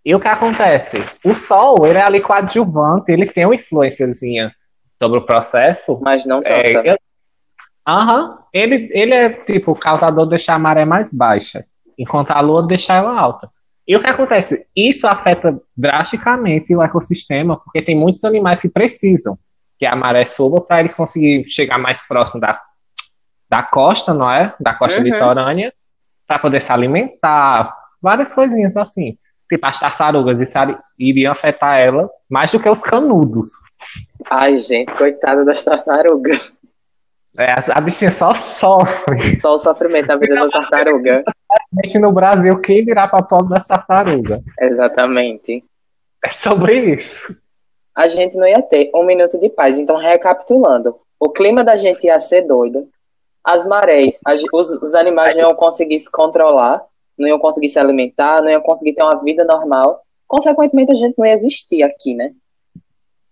E 0.05 0.15
o 0.15 0.19
que 0.19 0.27
acontece? 0.27 0.97
O 1.23 1.33
Sol, 1.33 1.85
ele 1.85 1.97
é 1.97 2.01
ali 2.01 2.21
coadjuvante, 2.21 3.11
ele 3.11 3.27
tem 3.27 3.45
uma 3.45 3.55
influenciazinha 3.55 4.53
sobre 4.97 5.19
o 5.19 5.25
processo. 5.25 5.99
Mas 6.01 6.25
não 6.25 6.39
É, 6.43 6.63
tanta. 6.73 6.87
eu- 6.87 6.97
Aham, 7.85 8.39
ele, 8.53 8.89
ele 8.93 9.13
é 9.13 9.29
tipo 9.29 9.71
o 9.71 9.75
causador 9.79 10.23
de 10.25 10.31
deixar 10.31 10.55
a 10.55 10.59
maré 10.59 10.83
mais 10.85 11.09
baixa, 11.09 11.65
enquanto 11.97 12.31
a 12.31 12.39
Lua 12.41 12.65
deixar 12.65 12.95
ela 12.95 13.17
alta. 13.19 13.49
E 13.87 13.95
o 13.95 14.01
que 14.01 14.09
acontece? 14.09 14.65
Isso 14.75 15.07
afeta 15.07 15.57
drasticamente 15.75 16.75
o 16.75 16.81
ecossistema, 16.83 17.57
porque 17.57 17.81
tem 17.81 17.95
muitos 17.95 18.23
animais 18.25 18.61
que 18.61 18.67
precisam 18.69 19.37
que 19.79 19.85
a 19.85 19.95
maré 19.95 20.25
suba 20.25 20.59
para 20.59 20.79
eles 20.79 20.93
conseguirem 20.93 21.47
chegar 21.49 21.77
mais 21.79 22.01
próximo 22.01 22.41
da, 22.41 22.59
da 23.49 23.63
costa, 23.63 24.13
não 24.13 24.29
é? 24.29 24.53
Da 24.59 24.73
costa 24.73 24.97
Uhum. 24.97 25.03
litorânea, 25.05 25.73
para 26.27 26.39
poder 26.39 26.59
se 26.59 26.71
alimentar, 26.71 27.73
várias 28.01 28.33
coisinhas 28.33 28.75
assim. 28.75 29.17
Tipo, 29.49 29.65
as 29.65 29.79
tartarugas, 29.79 30.41
isso 30.41 30.57
iriam 30.99 31.31
afetar 31.31 31.79
ela 31.79 32.09
mais 32.29 32.51
do 32.51 32.59
que 32.59 32.67
os 32.67 32.81
canudos. 32.81 33.51
Ai, 34.29 34.57
gente, 34.57 34.93
coitada 34.93 35.45
das 35.45 35.63
tartarugas. 35.63 36.57
É, 37.37 37.51
a, 37.51 37.77
a 37.77 37.81
bichinha 37.81 38.11
só 38.11 38.33
sofre. 38.33 39.39
Só 39.39 39.55
o 39.55 39.59
sofrimento 39.59 40.07
da 40.07 40.17
vida 40.17 40.35
da 40.35 40.49
tartaruga. 40.49 41.23
Gente, 41.73 41.99
no 41.99 42.11
Brasil, 42.11 42.59
quem 42.59 42.83
virá 42.83 43.07
para 43.07 43.23
pobre 43.23 43.49
das 43.49 43.67
tartarugas? 43.67 44.41
Exatamente. 44.59 45.63
É 46.23 46.29
sobre 46.29 46.93
isso. 46.93 47.19
a 47.97 48.07
gente 48.07 48.37
não 48.37 48.47
ia 48.47 48.61
ter 48.61 48.91
um 48.93 49.03
minuto 49.03 49.39
de 49.39 49.49
paz. 49.49 49.79
Então, 49.79 49.97
recapitulando, 49.97 50.95
o 51.19 51.29
clima 51.31 51.63
da 51.63 51.75
gente 51.75 52.05
ia 52.05 52.19
ser 52.19 52.43
doido, 52.43 52.87
as 53.43 53.65
marés, 53.65 54.19
os, 54.53 54.69
os 54.73 54.93
animais 54.93 55.35
não 55.35 55.43
iam 55.43 55.55
conseguir 55.55 55.99
se 55.99 56.11
controlar, 56.11 56.83
não 57.17 57.27
iam 57.27 57.39
conseguir 57.39 57.69
se 57.69 57.79
alimentar, 57.79 58.41
não 58.41 58.51
iam 58.51 58.61
conseguir 58.61 58.93
ter 58.93 59.01
uma 59.01 59.23
vida 59.23 59.43
normal. 59.43 60.01
Consequentemente, 60.27 60.91
a 60.91 60.95
gente 60.95 61.15
não 61.17 61.25
ia 61.25 61.33
existir 61.33 61.81
aqui, 61.81 62.13
né? 62.13 62.33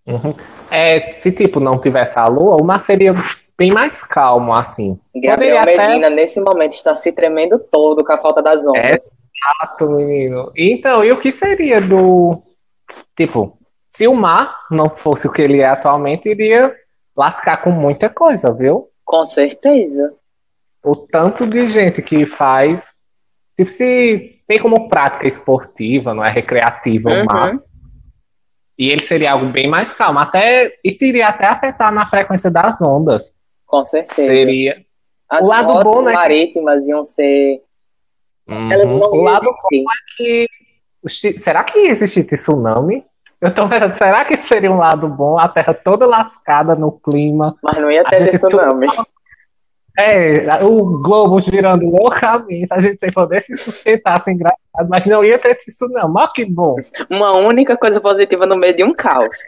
Uhum. 0.06 0.34
É, 0.70 1.12
se, 1.12 1.30
tipo, 1.30 1.60
não 1.60 1.80
tivesse 1.80 2.18
a 2.18 2.26
lua, 2.26 2.56
o 2.60 2.64
mar 2.64 2.80
seria 2.80 3.14
bem 3.58 3.72
mais 3.72 4.02
calmo, 4.02 4.52
assim. 4.52 4.98
Gabriel 5.14 5.60
Poderia 5.60 5.86
Medina, 5.86 6.06
até... 6.08 6.16
nesse 6.16 6.40
momento, 6.40 6.72
está 6.72 6.94
se 6.94 7.12
tremendo 7.12 7.58
todo 7.58 8.04
com 8.04 8.12
a 8.12 8.18
falta 8.18 8.42
das 8.42 8.66
ondas. 8.66 9.04
Exato, 9.04 9.90
menino. 9.90 10.52
Então, 10.56 11.04
e 11.04 11.12
o 11.12 11.20
que 11.20 11.32
seria 11.32 11.80
do... 11.80 12.42
Tipo, 13.16 13.58
se 13.90 14.06
o 14.06 14.14
mar 14.14 14.56
não 14.70 14.90
fosse 14.90 15.26
o 15.26 15.32
que 15.32 15.42
ele 15.42 15.60
é 15.60 15.68
atualmente, 15.68 16.28
iria 16.28 16.74
lascar 17.16 17.58
com 17.58 17.70
muita 17.70 18.08
coisa, 18.08 18.52
viu? 18.52 18.88
Com 19.04 19.24
certeza. 19.24 20.12
O 20.84 20.96
tanto 20.96 21.46
de 21.46 21.68
gente 21.68 22.02
que 22.02 22.26
faz... 22.26 22.92
Tipo, 23.56 23.70
se 23.70 24.42
tem 24.46 24.58
como 24.58 24.88
prática 24.88 25.26
esportiva, 25.26 26.12
não 26.12 26.22
é 26.22 26.30
recreativa 26.30 27.08
uhum. 27.10 27.22
o 27.22 27.26
mar 27.26 27.58
e 28.78 28.90
ele 28.90 29.02
seria 29.02 29.32
algo 29.32 29.46
bem 29.46 29.68
mais 29.68 29.92
calmo. 29.92 30.18
Até, 30.18 30.74
isso 30.84 31.04
iria 31.04 31.28
até 31.28 31.46
afetar 31.46 31.92
na 31.92 32.08
frequência 32.08 32.50
das 32.50 32.80
ondas. 32.82 33.32
Com 33.66 33.84
certeza. 33.84 34.28
Seria. 34.28 34.84
As 35.28 35.44
o 35.44 35.48
lado 35.48 35.80
bom, 35.80 36.02
né? 36.02 36.12
marítimas 36.12 36.86
iam 36.86 37.04
ser. 37.04 37.62
Uhum. 38.48 38.72
Elas 38.72 38.86
não 38.86 38.98
o 38.98 39.22
lado 39.22 39.44
bom 39.44 39.78
é 39.78 40.16
que. 40.16 40.46
Será 41.38 41.64
que 41.64 41.78
existe 41.80 42.24
tsunami? 42.24 43.04
Eu 43.40 43.52
tô 43.54 43.68
pensando, 43.68 43.94
será 43.96 44.24
que 44.24 44.36
seria 44.38 44.72
um 44.72 44.78
lado 44.78 45.08
bom? 45.08 45.38
A 45.38 45.46
Terra 45.46 45.74
toda 45.74 46.06
lascada 46.06 46.74
no 46.74 46.90
clima. 46.92 47.56
Mas 47.62 47.76
não 47.78 47.90
ia 47.90 48.04
ter 48.04 48.30
tsunami. 48.30 48.86
Tudo... 48.88 49.06
É, 49.98 50.62
o 50.62 51.00
globo 51.00 51.40
girando 51.40 51.86
loucamente, 51.86 52.66
a 52.70 52.78
gente 52.78 53.00
sem 53.00 53.10
poder 53.10 53.40
se 53.40 53.56
sustentar 53.56 54.20
sem 54.20 54.36
graça, 54.36 54.58
mas 54.90 55.06
não 55.06 55.24
ia 55.24 55.38
ter 55.38 55.58
isso 55.66 55.88
não, 55.88 56.06
mas 56.06 56.30
que 56.32 56.44
bom. 56.44 56.74
Uma 57.08 57.32
única 57.32 57.78
coisa 57.78 57.98
positiva 57.98 58.44
no 58.44 58.58
meio 58.58 58.76
de 58.76 58.84
um 58.84 58.92
caos. 58.92 59.38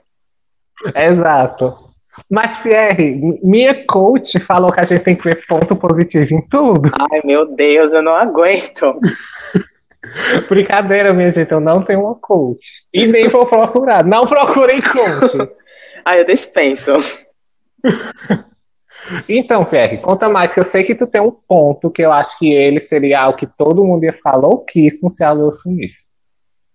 Exato. 0.96 1.87
Mas, 2.30 2.56
Pierre, 2.58 3.38
minha 3.42 3.84
coach 3.86 4.38
falou 4.40 4.72
que 4.72 4.80
a 4.80 4.84
gente 4.84 5.02
tem 5.02 5.16
que 5.16 5.24
ver 5.24 5.46
ponto 5.46 5.74
positivo 5.76 6.34
em 6.34 6.42
tudo. 6.48 6.90
Ai, 7.10 7.20
meu 7.24 7.46
Deus, 7.54 7.92
eu 7.92 8.02
não 8.02 8.14
aguento. 8.14 8.98
Brincadeira, 10.48 11.12
minha 11.12 11.30
gente, 11.30 11.52
eu 11.52 11.60
não 11.60 11.82
tenho 11.82 12.04
uma 12.04 12.14
coach. 12.14 12.84
E 12.92 13.06
nem 13.06 13.28
vou 13.28 13.46
procurar. 13.46 14.04
Não 14.04 14.26
procurem 14.26 14.80
coach. 14.80 15.50
Ai, 16.04 16.20
eu 16.20 16.24
dispenso. 16.24 16.92
Então, 19.28 19.64
Pierre, 19.64 19.98
conta 19.98 20.28
mais, 20.28 20.52
que 20.52 20.60
eu 20.60 20.64
sei 20.64 20.84
que 20.84 20.94
tu 20.94 21.06
tem 21.06 21.20
um 21.20 21.30
ponto 21.30 21.90
que 21.90 22.02
eu 22.02 22.12
acho 22.12 22.38
que 22.38 22.52
ele 22.52 22.80
seria 22.80 23.22
algo 23.22 23.38
que 23.38 23.46
todo 23.46 23.84
mundo 23.84 24.04
ia 24.04 24.12
falar 24.22 24.46
louquíssimo 24.48 25.12
se 25.12 25.24
a 25.24 25.30
Lua 25.32 25.52
sumisse. 25.52 26.06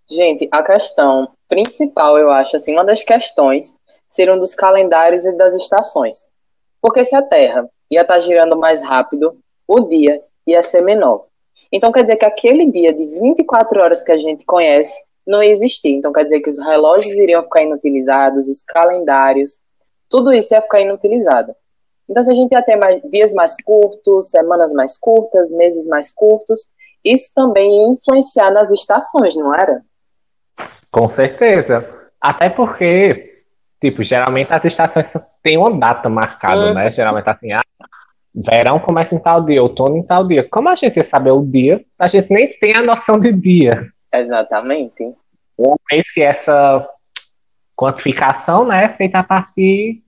Gente, 0.10 0.48
a 0.52 0.64
questão 0.64 1.30
principal, 1.48 2.18
eu 2.18 2.32
acho, 2.32 2.56
assim, 2.56 2.74
uma 2.74 2.84
das 2.84 3.04
questões 3.04 3.74
seriam 4.14 4.38
dos 4.38 4.54
calendários 4.56 5.26
e 5.26 5.36
das 5.36 5.56
estações. 5.56 6.28
Porque 6.82 7.04
se 7.04 7.16
a 7.16 7.22
Terra 7.22 7.70
ia 7.90 8.02
estar 8.02 8.16
tá 8.16 8.20
girando 8.20 8.58
mais 8.58 8.82
rápido, 8.82 9.38
o 9.68 9.80
dia 9.82 10.22
ia 10.46 10.62
ser 10.62 10.82
menor. 10.82 11.26
Então 11.72 11.92
quer 11.92 12.04
dizer 12.04 12.18
que 12.18 12.26
aquele 12.26 12.70
dia 12.70 12.94
de 12.94 13.06
24 13.20 13.82
horas 13.82 14.04
que 14.04 14.12
a 14.12 14.18
gente 14.18 14.46
conhece 14.46 15.04
não 15.26 15.42
ia 15.42 15.52
existir. 15.52 15.90
Então 15.90 16.12
quer 16.12 16.26
dizer 16.26 16.42
que 16.42 16.50
os 16.50 16.60
relógios 16.60 17.14
iriam 17.14 17.44
ficar 17.44 17.64
inutilizados, 17.64 18.48
os 18.48 18.62
calendários, 18.64 19.62
tudo 20.10 20.32
isso 20.32 20.54
ia 20.54 20.62
ficar 20.62 20.82
inutilizado. 20.82 21.56
Então, 22.08 22.22
se 22.22 22.30
a 22.30 22.34
gente 22.34 22.52
ia 22.52 22.62
ter 22.62 22.76
mais, 22.76 23.02
dias 23.10 23.34
mais 23.34 23.56
curtos, 23.64 24.30
semanas 24.30 24.72
mais 24.74 24.98
curtas, 24.98 25.52
meses 25.52 25.88
mais 25.88 26.14
curtos, 26.14 26.68
isso 27.04 27.32
também 27.34 27.82
ia 27.82 27.88
influenciar 27.88 28.52
nas 28.52 28.72
estações, 28.72 29.36
não 29.36 29.56
era? 29.56 29.82
Com 30.92 31.10
certeza. 31.10 31.90
Até 32.22 32.50
porque, 32.50 33.33
tipo, 33.84 34.02
geralmente 34.02 34.54
as 34.54 34.64
estações 34.64 35.12
têm 35.42 35.58
uma 35.58 35.70
data 35.78 36.08
marcada, 36.08 36.72
hum. 36.72 36.74
né? 36.74 36.90
Geralmente 36.90 37.30
assim, 37.30 37.52
ah, 37.52 37.60
verão 38.34 38.80
começa 38.80 39.14
em 39.14 39.20
tal 39.20 39.44
dia, 39.44 39.62
outono 39.62 39.98
em 39.98 40.04
tal 40.04 40.26
dia. 40.26 40.48
Como 40.50 40.70
a 40.70 40.76
gente 40.76 40.96
ia 40.96 41.04
saber 41.04 41.32
o 41.32 41.46
dia, 41.46 41.84
a 42.00 42.08
gente 42.08 42.32
nem 42.32 42.48
tem 42.48 42.74
a 42.78 42.82
noção 42.82 43.20
de 43.20 43.34
dia. 43.34 43.90
Exatamente. 44.14 45.04
Uma 45.58 45.76
vez 45.92 46.10
que 46.10 46.22
essa 46.22 46.88
quantificação 47.76 48.66
né, 48.66 48.86
é 48.86 48.90
feita 48.90 49.20
a 49.20 49.24
partir 49.24 50.02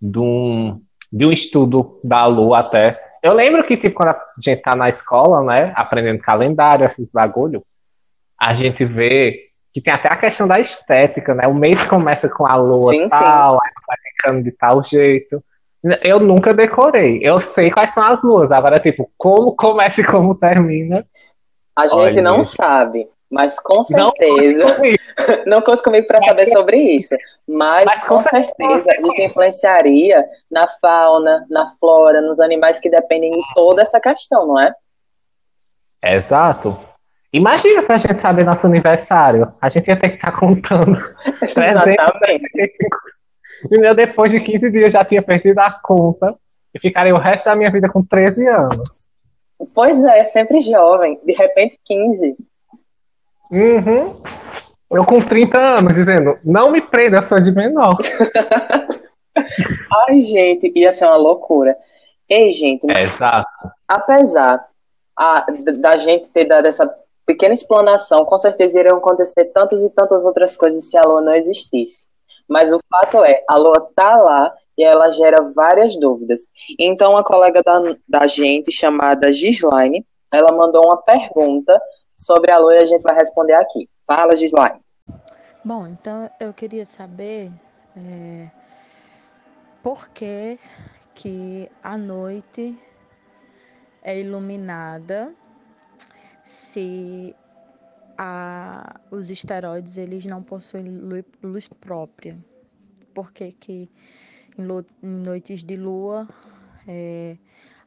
de 0.00 0.18
um, 0.18 0.82
de 1.10 1.26
um 1.26 1.30
estudo 1.30 1.98
da 2.04 2.26
Lua 2.26 2.58
até. 2.58 3.00
Eu 3.22 3.32
lembro 3.32 3.64
que, 3.64 3.78
tipo, 3.78 3.94
quando 3.94 4.10
a 4.10 4.20
gente 4.38 4.60
tá 4.60 4.76
na 4.76 4.90
escola, 4.90 5.42
né, 5.42 5.72
aprendendo 5.74 6.18
calendário, 6.18 6.86
esses 6.86 7.08
bagulho, 7.10 7.64
a 8.38 8.52
gente 8.52 8.84
vê 8.84 9.48
que 9.74 9.80
tem 9.80 9.92
até 9.92 10.06
a 10.08 10.16
questão 10.16 10.46
da 10.46 10.60
estética, 10.60 11.34
né? 11.34 11.48
O 11.48 11.54
mês 11.54 11.84
começa 11.88 12.28
com 12.28 12.46
a 12.46 12.54
lua 12.54 12.92
sim, 12.92 13.08
tal, 13.08 13.54
sim. 13.54 13.60
aí 13.64 13.72
vai 13.88 13.96
ficando 14.12 14.44
de 14.44 14.52
tal 14.52 14.84
jeito. 14.84 15.42
Eu 16.02 16.20
nunca 16.20 16.54
decorei. 16.54 17.18
Eu 17.20 17.40
sei 17.40 17.72
quais 17.72 17.92
são 17.92 18.04
as 18.04 18.22
luas. 18.22 18.52
Agora, 18.52 18.78
tipo, 18.78 19.10
como 19.18 19.54
começa 19.56 20.00
e 20.00 20.06
como 20.06 20.36
termina. 20.36 21.04
A 21.76 21.88
gente 21.88 21.98
Olha, 21.98 22.22
não 22.22 22.36
gente. 22.36 22.56
sabe. 22.56 23.08
Mas 23.28 23.58
com 23.58 23.82
certeza. 23.82 24.64
Não 25.46 25.60
conto 25.60 25.82
comigo 25.82 26.06
para 26.06 26.20
saber 26.22 26.46
sobre 26.46 26.76
isso. 26.76 27.16
Mas, 27.48 27.84
mas 27.84 28.04
com, 28.04 28.16
com 28.16 28.20
certeza 28.20 28.90
isso 29.06 29.20
influenciaria 29.20 30.24
na 30.50 30.66
fauna, 30.66 31.44
na 31.50 31.68
flora, 31.80 32.20
nos 32.20 32.38
animais 32.38 32.78
que 32.78 32.90
dependem 32.90 33.32
de 33.32 33.42
toda 33.54 33.82
essa 33.82 33.98
questão, 33.98 34.46
não 34.46 34.60
é? 34.60 34.72
Exato. 36.02 36.78
Imagina 37.34 37.82
se 37.82 37.92
a 37.92 37.98
gente 37.98 38.20
saber 38.20 38.44
nosso 38.44 38.64
aniversário. 38.64 39.52
A 39.60 39.68
gente 39.68 39.88
ia 39.88 39.96
ter 39.96 40.10
que 40.10 40.14
estar 40.14 40.30
tá 40.30 40.38
contando 40.38 40.96
365. 41.40 42.96
E 43.72 43.78
meu, 43.78 43.92
depois 43.92 44.30
de 44.30 44.38
15 44.38 44.70
dias 44.70 44.92
já 44.92 45.04
tinha 45.04 45.20
perdido 45.20 45.58
a 45.58 45.72
conta 45.72 46.32
e 46.72 46.78
ficaria 46.78 47.12
o 47.12 47.18
resto 47.18 47.46
da 47.46 47.56
minha 47.56 47.72
vida 47.72 47.88
com 47.88 48.04
13 48.04 48.46
anos. 48.46 49.08
Pois 49.74 50.04
é, 50.04 50.22
sempre 50.22 50.60
jovem. 50.60 51.18
De 51.24 51.32
repente, 51.32 51.76
15. 51.84 52.36
Uhum. 53.50 54.22
Eu 54.92 55.04
com 55.04 55.20
30 55.20 55.58
anos 55.58 55.96
dizendo, 55.96 56.38
não 56.44 56.70
me 56.70 56.80
prenda, 56.80 57.20
sou 57.20 57.40
de 57.40 57.50
menor. 57.50 57.96
Ai, 60.06 60.20
gente, 60.20 60.72
ia 60.76 60.92
ser 60.92 61.06
uma 61.06 61.16
loucura. 61.16 61.76
Ei, 62.28 62.52
gente, 62.52 62.88
é, 62.88 63.02
exato. 63.02 63.44
apesar 63.88 64.64
a, 65.18 65.44
da 65.80 65.96
gente 65.96 66.30
ter 66.30 66.44
dado 66.44 66.66
essa 66.66 66.86
pequena 67.26 67.54
explanação, 67.54 68.24
com 68.24 68.36
certeza 68.36 68.78
iriam 68.78 68.98
acontecer 68.98 69.46
tantas 69.46 69.80
e 69.82 69.90
tantas 69.90 70.24
outras 70.24 70.56
coisas 70.56 70.88
se 70.88 70.96
a 70.96 71.02
Lua 71.02 71.20
não 71.20 71.34
existisse. 71.34 72.06
Mas 72.48 72.72
o 72.72 72.78
fato 72.90 73.24
é, 73.24 73.42
a 73.48 73.56
Lua 73.56 73.90
tá 73.94 74.16
lá 74.16 74.54
e 74.76 74.84
ela 74.84 75.10
gera 75.10 75.52
várias 75.54 75.98
dúvidas. 75.98 76.46
Então, 76.78 77.12
uma 77.12 77.24
colega 77.24 77.62
da, 77.62 77.80
da 78.08 78.26
gente, 78.26 78.72
chamada 78.72 79.32
Gislaine, 79.32 80.04
ela 80.32 80.52
mandou 80.52 80.84
uma 80.84 81.00
pergunta 81.00 81.80
sobre 82.16 82.50
a 82.50 82.58
Lua 82.58 82.74
e 82.74 82.78
a 82.78 82.84
gente 82.84 83.02
vai 83.02 83.14
responder 83.14 83.54
aqui. 83.54 83.88
Fala, 84.06 84.36
Gislaine. 84.36 84.80
Bom, 85.64 85.86
então 85.86 86.28
eu 86.38 86.52
queria 86.52 86.84
saber 86.84 87.50
é, 87.96 88.48
por 89.82 90.08
que, 90.10 90.58
que 91.14 91.70
a 91.82 91.96
noite 91.96 92.78
é 94.02 94.20
iluminada 94.20 95.32
se 96.44 97.34
a, 98.16 99.00
os 99.10 99.30
esteroides 99.30 99.96
eles 99.96 100.24
não 100.24 100.42
possuem 100.42 100.84
luz, 101.42 101.68
própria. 101.68 102.38
Por 103.14 103.32
que, 103.32 103.52
que 103.52 103.90
em, 104.58 104.66
em 105.02 105.22
noites 105.22 105.64
de 105.64 105.76
lua 105.76 106.28
é, 106.86 107.36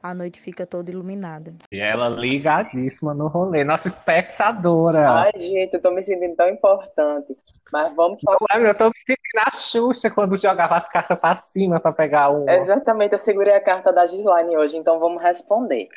a 0.01 0.13
noite 0.13 0.39
fica 0.39 0.65
toda 0.65 0.91
iluminada. 0.91 1.53
E 1.71 1.79
ela 1.79 2.09
ligadíssima 2.09 3.13
no 3.13 3.27
rolê, 3.27 3.63
nossa 3.63 3.87
espectadora. 3.87 5.09
Ai, 5.09 5.31
gente, 5.35 5.73
eu 5.73 5.81
tô 5.81 5.91
me 5.91 6.01
sentindo 6.01 6.35
tão 6.35 6.49
importante. 6.49 7.35
Mas 7.71 7.95
vamos 7.95 8.21
falar. 8.21 8.65
Eu 8.65 8.75
tô 8.75 8.85
me 8.85 8.99
sentindo 8.99 9.41
a 9.45 9.51
Xuxa 9.51 10.09
quando 10.09 10.37
jogava 10.37 10.77
as 10.77 10.87
cartas 10.89 11.19
pra 11.19 11.37
cima 11.37 11.79
pra 11.79 11.91
pegar 11.91 12.29
um. 12.29 12.49
Exatamente, 12.49 13.13
eu 13.13 13.17
segurei 13.17 13.53
a 13.53 13.61
carta 13.61 13.91
da 13.91 14.05
Gislaine 14.05 14.57
hoje, 14.57 14.77
então 14.77 14.99
vamos 14.99 15.21
responder. 15.21 15.89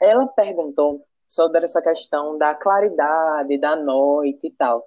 Ela 0.00 0.26
perguntou 0.26 1.02
sobre 1.28 1.64
essa 1.64 1.82
questão 1.82 2.36
da 2.38 2.54
claridade, 2.54 3.58
da 3.58 3.76
noite 3.76 4.46
e 4.46 4.52
tal. 4.52 4.80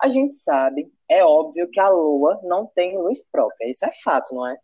A 0.00 0.08
gente 0.08 0.34
sabe, 0.34 0.90
é 1.08 1.24
óbvio 1.24 1.70
que 1.70 1.78
a 1.78 1.88
lua 1.88 2.40
não 2.42 2.66
tem 2.74 2.98
luz 2.98 3.24
própria. 3.30 3.70
Isso 3.70 3.84
é 3.84 3.90
fato, 4.02 4.34
não 4.34 4.46
é? 4.46 4.56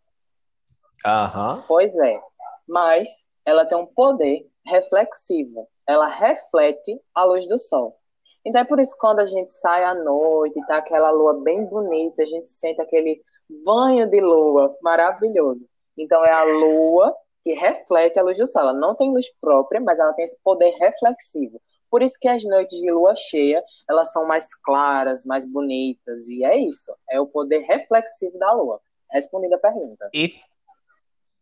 Aham. 1.05 1.63
Pois 1.67 1.97
é. 1.97 2.19
Mas 2.67 3.07
ela 3.45 3.65
tem 3.65 3.77
um 3.77 3.85
poder 3.85 4.45
reflexivo. 4.65 5.67
Ela 5.87 6.07
reflete 6.07 6.99
a 7.15 7.23
luz 7.23 7.47
do 7.47 7.57
sol. 7.57 7.97
Então 8.45 8.61
é 8.61 8.65
por 8.65 8.79
isso 8.79 8.93
que 8.93 8.99
quando 8.99 9.19
a 9.19 9.25
gente 9.25 9.51
sai 9.51 9.83
à 9.83 9.93
noite, 9.93 10.59
tá 10.67 10.77
aquela 10.77 11.09
lua 11.09 11.41
bem 11.41 11.65
bonita, 11.65 12.23
a 12.23 12.25
gente 12.25 12.47
sente 12.47 12.81
aquele 12.81 13.21
banho 13.65 14.09
de 14.09 14.19
lua, 14.21 14.75
maravilhoso. 14.81 15.67
Então 15.97 16.23
é 16.23 16.31
a 16.31 16.43
lua 16.43 17.15
que 17.43 17.53
reflete 17.53 18.19
a 18.19 18.23
luz 18.23 18.37
do 18.37 18.45
sol. 18.45 18.63
Ela 18.63 18.73
não 18.73 18.95
tem 18.95 19.11
luz 19.11 19.25
própria, 19.39 19.79
mas 19.81 19.99
ela 19.99 20.13
tem 20.13 20.25
esse 20.25 20.37
poder 20.43 20.71
reflexivo. 20.79 21.61
Por 21.89 22.03
isso 22.03 22.17
que 22.19 22.27
as 22.27 22.43
noites 22.43 22.79
de 22.79 22.91
lua 22.91 23.15
cheia, 23.15 23.63
elas 23.89 24.11
são 24.11 24.27
mais 24.27 24.53
claras, 24.53 25.25
mais 25.25 25.45
bonitas, 25.45 26.27
e 26.27 26.43
é 26.43 26.55
isso, 26.55 26.93
é 27.09 27.19
o 27.19 27.25
poder 27.25 27.59
reflexivo 27.61 28.37
da 28.37 28.51
lua. 28.51 28.79
Respondendo 29.11 29.53
a 29.53 29.57
pergunta. 29.57 30.07
E, 30.13 30.35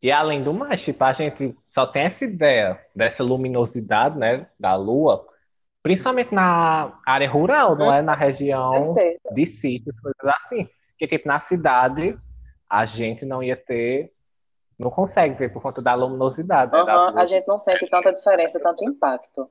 e 0.02 0.10
além 0.10 0.42
do 0.42 0.54
mais, 0.54 0.82
tipo, 0.82 1.04
a 1.04 1.12
gente 1.12 1.54
só 1.68 1.86
tem 1.86 2.04
essa 2.04 2.24
ideia 2.24 2.80
dessa 2.96 3.24
luminosidade, 3.24 4.18
né, 4.18 4.48
da 4.58 4.76
lua, 4.76 5.28
principalmente 5.84 6.34
na 6.34 6.98
área 7.06 7.30
rural, 7.30 7.76
não 7.76 7.94
é? 7.94 8.02
Na 8.02 8.14
região 8.14 8.94
de 9.34 9.46
sítios, 9.46 10.00
coisas 10.00 10.36
assim. 10.38 10.70
Que, 10.98 11.08
tipo, 11.08 11.28
na 11.28 11.40
cidade, 11.40 12.16
a 12.70 12.86
gente 12.86 13.26
não 13.26 13.44
ia 13.44 13.56
ter 13.56 14.12
não 14.78 14.90
consegue 14.90 15.36
ver 15.36 15.52
por 15.52 15.62
conta 15.62 15.82
da 15.82 15.96
luminosidade. 15.96 16.76
Uhum, 16.76 16.86
da 16.86 17.22
a 17.22 17.26
gente 17.26 17.48
não 17.48 17.58
sente 17.58 17.90
tanta 17.90 18.14
diferença, 18.14 18.60
tanto 18.60 18.84
impacto. 18.86 19.50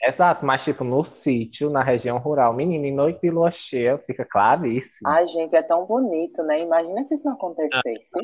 Exato, 0.00 0.46
mas 0.46 0.62
tipo, 0.62 0.84
no 0.84 1.04
sítio, 1.04 1.68
na 1.70 1.82
região 1.82 2.18
rural, 2.18 2.54
menino, 2.54 2.84
em 2.84 2.94
noite 2.94 3.20
de 3.20 3.30
lua 3.30 3.50
cheia, 3.50 3.98
fica 3.98 4.24
claríssimo. 4.24 5.08
Ai, 5.08 5.26
gente, 5.26 5.54
é 5.56 5.62
tão 5.62 5.84
bonito, 5.86 6.42
né? 6.44 6.60
Imagina 6.60 7.04
se 7.04 7.16
isso 7.16 7.24
não 7.24 7.32
acontecesse. 7.32 8.20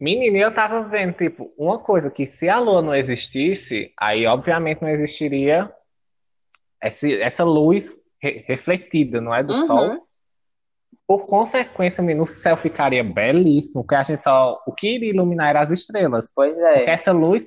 Menino, 0.00 0.38
eu 0.38 0.54
tava 0.54 0.82
vendo, 0.82 1.12
tipo, 1.12 1.52
uma 1.58 1.78
coisa 1.78 2.10
que 2.10 2.26
se 2.26 2.48
a 2.48 2.58
lua 2.58 2.80
não 2.80 2.94
existisse, 2.94 3.92
aí 4.00 4.24
obviamente 4.24 4.80
não 4.80 4.88
existiria 4.88 5.70
esse, 6.82 7.20
essa 7.20 7.44
luz 7.44 7.92
re 8.18 8.42
refletida, 8.46 9.20
não 9.20 9.34
é? 9.34 9.42
Do 9.42 9.52
uhum. 9.52 9.66
sol. 9.66 10.06
Por 11.10 11.26
consequência, 11.26 12.00
menino, 12.04 12.22
o 12.22 12.28
céu 12.28 12.56
ficaria 12.56 13.02
belíssimo, 13.02 13.82
porque 13.82 13.96
a 13.96 14.02
gente 14.04 14.22
só. 14.22 14.62
O 14.64 14.72
que 14.72 14.94
iria 14.94 15.10
iluminar 15.10 15.50
eram 15.50 15.62
as 15.62 15.72
estrelas. 15.72 16.30
Pois 16.32 16.56
é. 16.56 16.74
Porque 16.76 16.90
essa 16.90 17.10
luz 17.10 17.44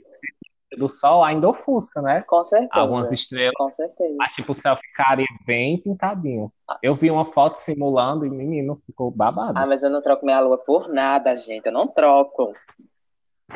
do 0.77 0.89
sol 0.89 1.23
ainda 1.23 1.47
ofusca, 1.47 2.01
né? 2.01 2.25
Com 2.27 2.43
certeza. 2.43 2.71
Algumas 2.73 3.09
estrelas. 3.13 3.53
Com 3.55 3.71
certeza. 3.71 4.15
Mas, 4.17 4.33
tipo, 4.33 4.51
o 4.51 4.55
céu 4.55 4.75
ficaria 4.75 5.25
bem 5.47 5.81
pintadinho. 5.81 6.51
Eu 6.81 6.93
vi 6.93 7.09
uma 7.09 7.31
foto 7.31 7.55
simulando 7.55 8.25
e, 8.25 8.29
menino, 8.29 8.81
ficou 8.85 9.09
babado. 9.09 9.57
Ah, 9.57 9.65
mas 9.65 9.81
eu 9.81 9.89
não 9.89 10.01
troco 10.01 10.25
minha 10.25 10.41
lua 10.41 10.57
por 10.57 10.89
nada, 10.89 11.33
gente. 11.37 11.67
Eu 11.67 11.71
não 11.71 11.87
troco. 11.87 12.53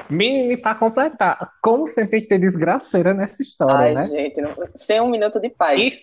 Menino, 0.09 0.53
e 0.53 0.55
pra 0.55 0.73
completar, 0.73 1.51
como 1.61 1.85
sempre 1.85 2.25
tem 2.25 2.39
desgraceira 2.39 3.13
nessa 3.13 3.41
história, 3.41 3.87
Ai, 3.87 3.93
né? 3.93 4.07
gente, 4.07 4.39
não... 4.39 4.55
sem 4.73 5.01
um 5.01 5.09
minuto 5.09 5.37
de 5.41 5.49
paz. 5.49 5.81
E... 5.81 6.01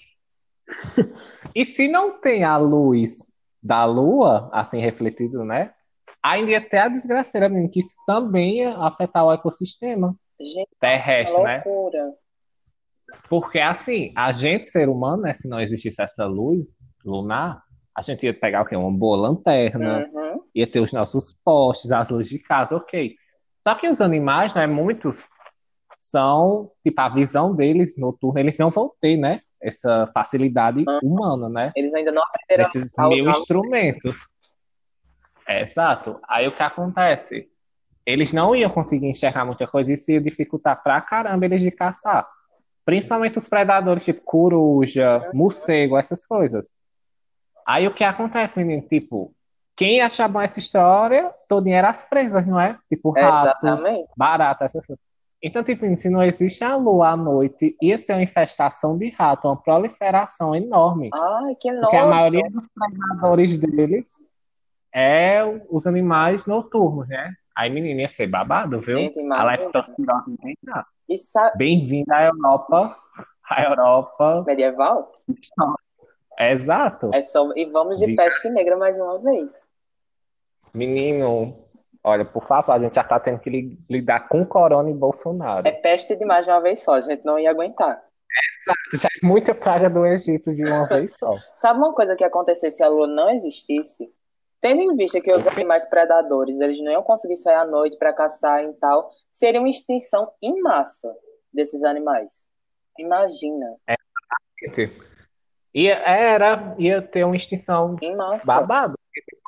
e 1.55 1.65
se 1.65 1.89
não 1.89 2.21
tem 2.21 2.45
a 2.45 2.59
luz 2.59 3.25
da 3.65 3.87
lua, 3.87 4.51
assim, 4.53 4.79
refletido, 4.79 5.43
né? 5.43 5.73
Ainda 6.23 6.51
ia 6.51 6.61
ter 6.61 6.79
a 6.79 6.89
desgraceira, 6.89 7.49
menino, 7.49 7.71
que 7.71 7.81
isso 7.81 7.95
também 8.07 8.59
ia 8.59 8.77
afetar 8.77 9.25
o 9.25 9.33
ecossistema. 9.33 10.15
Gente, 10.39 10.69
terrestre, 10.79 11.43
né? 11.43 11.63
Porque 13.29 13.59
assim, 13.59 14.13
a 14.15 14.33
gente, 14.33 14.67
ser 14.67 14.89
humano, 14.89 15.23
né, 15.23 15.33
se 15.33 15.49
não 15.49 15.61
existisse 15.61 16.03
essa 16.03 16.27
luz 16.27 16.67
lunar, 17.05 17.63
a 17.97 18.03
gente 18.03 18.27
ia 18.27 18.35
pegar 18.35 18.63
o 18.63 18.67
quê? 18.67 18.77
Uma 18.77 18.91
boa 18.91 19.17
lanterna, 19.17 20.11
uhum. 20.13 20.43
ia 20.55 20.67
ter 20.67 20.81
os 20.81 20.93
nossos 20.93 21.33
postes, 21.45 21.93
as 21.93 22.11
luzes 22.11 22.29
de 22.29 22.39
casa, 22.41 22.77
ok. 22.77 23.15
Só 23.63 23.75
que 23.75 23.89
os 23.89 24.01
animais, 24.01 24.53
né, 24.53 24.67
muitos 24.67 25.25
são, 25.97 26.71
tipo, 26.83 27.01
a 27.01 27.09
visão 27.09 27.55
deles 27.55 27.97
noturna, 27.97 28.41
eles 28.41 28.59
não 28.59 28.71
vão 28.71 28.93
ter, 29.01 29.17
né, 29.17 29.41
essa 29.65 30.11
facilidade 30.13 30.85
uhum. 30.87 30.99
humana, 31.03 31.49
né? 31.49 31.73
Eles 31.75 31.95
ainda 31.95 32.13
não 32.13 32.23
aprenderam 32.23 32.65
Esses 32.65 32.91
mil 32.97 33.31
instrumentos. 33.31 34.29
É, 35.49 35.63
exato. 35.63 36.21
Aí 36.29 36.47
o 36.47 36.53
que 36.53 36.63
acontece? 36.63 37.49
eles 38.07 38.33
não 38.33 38.55
iam 38.55 38.71
conseguir 38.71 39.09
enxergar 39.09 39.45
muita 39.45 39.67
coisa 39.67 39.91
e 39.91 40.13
ia 40.13 40.21
dificultar 40.21 40.83
pra 40.83 41.01
caramba 41.01 41.45
eles 41.45 41.63
de 41.63 41.71
caçar. 41.71 42.27
Principalmente 42.85 43.39
os 43.39 43.49
predadores, 43.49 44.05
tipo 44.05 44.21
coruja, 44.23 45.31
morcego, 45.33 45.97
essas 45.97 46.27
coisas. 46.27 46.71
Aí 47.67 47.87
o 47.87 47.95
que 47.95 48.05
acontece, 48.05 48.59
menino? 48.59 48.87
Tipo, 48.87 49.35
quem 49.75 50.03
achar 50.03 50.29
bom 50.29 50.41
essa 50.41 50.59
história, 50.59 51.33
todinha 51.49 51.79
era 51.79 51.89
as 51.89 52.03
presas, 52.03 52.47
não 52.47 52.61
é? 52.61 52.79
Tipo, 52.91 53.11
rato, 53.11 53.49
Exatamente. 53.65 54.11
barata, 54.15 54.67
essas 54.67 54.85
coisas. 54.85 55.03
Então, 55.47 55.63
tipo, 55.63 55.85
se 55.95 56.09
não 56.09 56.23
existe 56.23 56.65
a 56.65 56.75
lua 56.75 57.11
à 57.11 57.17
noite, 57.19 57.77
ia 57.83 57.99
ser 57.99 58.15
uma 58.15 58.23
infestação 58.23 58.97
de 58.97 59.11
rato, 59.11 59.47
uma 59.47 59.61
proliferação 59.61 60.57
enorme. 60.57 61.11
Ai, 61.13 61.55
que 61.61 61.71
Porque 61.71 61.97
a 61.97 62.07
maioria 62.07 62.51
dos 62.51 62.67
predadores 62.69 63.59
deles 63.59 64.19
é 64.91 65.45
os 65.69 65.87
animais 65.87 66.47
noturnos, 66.47 67.07
né? 67.09 67.35
Aí, 67.55 67.69
menina, 67.69 68.01
ia 68.01 68.09
ser 68.09 68.27
babado, 68.27 68.81
viu? 68.81 68.97
Gente, 68.97 69.21
a 69.31 69.45
leptospirose 69.45 70.35
bem 70.43 70.57
E 71.07 71.19
sabe, 71.19 71.59
Bem-vinda 71.59 72.17
à 72.17 72.25
Europa. 72.25 72.97
À 73.47 73.65
Europa. 73.65 74.45
medieval? 74.47 75.13
Exato. 76.41 77.11
É 77.13 77.21
só... 77.21 77.51
E 77.55 77.67
vamos 77.67 77.99
de 77.99 78.07
Vi- 78.07 78.15
peste 78.15 78.49
negra 78.49 78.79
mais 78.79 78.99
uma 78.99 79.19
vez. 79.19 79.53
Menino, 80.73 81.64
olha, 82.05 82.25
por 82.25 82.47
favor, 82.47 82.73
a 82.73 82.79
gente 82.79 82.95
já 82.95 83.03
tá 83.03 83.19
tendo 83.19 83.41
que 83.41 83.51
li- 83.51 83.79
lidar 83.91 84.29
com 84.29 84.45
Corona 84.47 84.91
e 84.91 84.95
Bolsonaro. 84.95 85.67
É 85.67 85.73
peste 85.73 86.15
de 86.15 86.25
mais 86.25 86.45
de 86.45 86.51
uma 86.53 86.61
vez 86.61 86.83
só, 86.83 86.95
a 86.95 87.01
gente 87.01 87.25
não 87.25 87.39
ia 87.39 87.51
aguentar. 87.51 88.01
Já 88.95 89.09
é 89.09 89.27
muita 89.27 89.55
praga 89.55 89.89
do 89.91 90.05
Egito 90.07 90.53
de 90.53 90.65
uma 90.65 90.87
vez 90.89 91.17
só. 91.17 91.37
Sabe 91.57 91.79
uma 91.79 91.95
coisa 91.95 92.15
que 92.17 92.23
ia 92.25 92.29
acontecer 92.29 92.71
se 92.71 92.83
a 92.83 92.89
lua 92.89 93.07
não 93.07 93.31
existisse? 93.31 94.09
Tendo 94.61 94.81
em 94.81 94.97
vista 94.97 95.21
que 95.21 95.31
os 95.33 95.47
animais 95.47 95.85
predadores, 95.85 96.59
eles 96.61 96.81
não 96.83 96.91
iam 96.91 97.03
conseguir 97.03 97.37
sair 97.37 97.57
à 97.57 97.67
noite 97.67 97.99
para 97.99 98.15
caçar 98.15 98.65
e 98.65 98.73
tal, 98.75 99.11
seria 99.31 99.61
uma 99.61 99.69
extinção 99.69 100.33
em 100.43 100.59
massa 100.63 101.15
desses 101.53 101.85
animais. 101.85 102.47
Imagina, 102.99 103.67
Ia, 105.75 105.95
era, 105.97 106.75
ia 106.79 107.03
ter 107.03 107.25
uma 107.25 107.37
extinção 107.37 107.97
em 108.01 108.17
massa. 108.17 108.47
babado. 108.47 108.95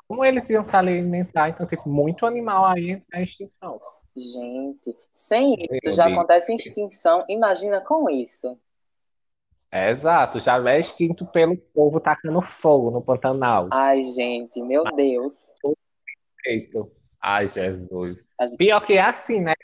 Como 0.08 0.24
eles 0.24 0.48
iam 0.50 0.64
se 0.64 0.74
alimentar? 0.76 1.48
Então, 1.48 1.66
tipo, 1.66 1.88
muito 1.88 2.26
animal 2.26 2.64
aí 2.66 3.02
é 3.12 3.22
extinção. 3.22 3.80
Gente, 4.16 4.96
sem 5.12 5.54
isso 5.54 5.68
Meu 5.82 5.92
já 5.92 6.04
Deus. 6.04 6.16
acontece 6.16 6.54
extinção, 6.54 7.24
imagina 7.28 7.80
com 7.80 8.08
isso. 8.08 8.58
É, 9.70 9.90
exato, 9.90 10.38
já 10.40 10.56
é 10.70 10.80
extinto 10.80 11.26
pelo 11.26 11.56
povo 11.74 12.00
tacando 12.00 12.40
fogo 12.40 12.90
no 12.90 13.02
Pantanal. 13.02 13.68
Ai, 13.72 14.04
gente, 14.04 14.62
meu 14.62 14.84
Deus. 14.94 15.52
Eita. 16.46 16.86
Ai, 17.20 17.48
Jesus. 17.48 18.16
Gente- 18.40 18.56
Pior 18.56 18.80
que 18.80 18.94
é 18.94 19.00
assim, 19.02 19.40
né? 19.40 19.54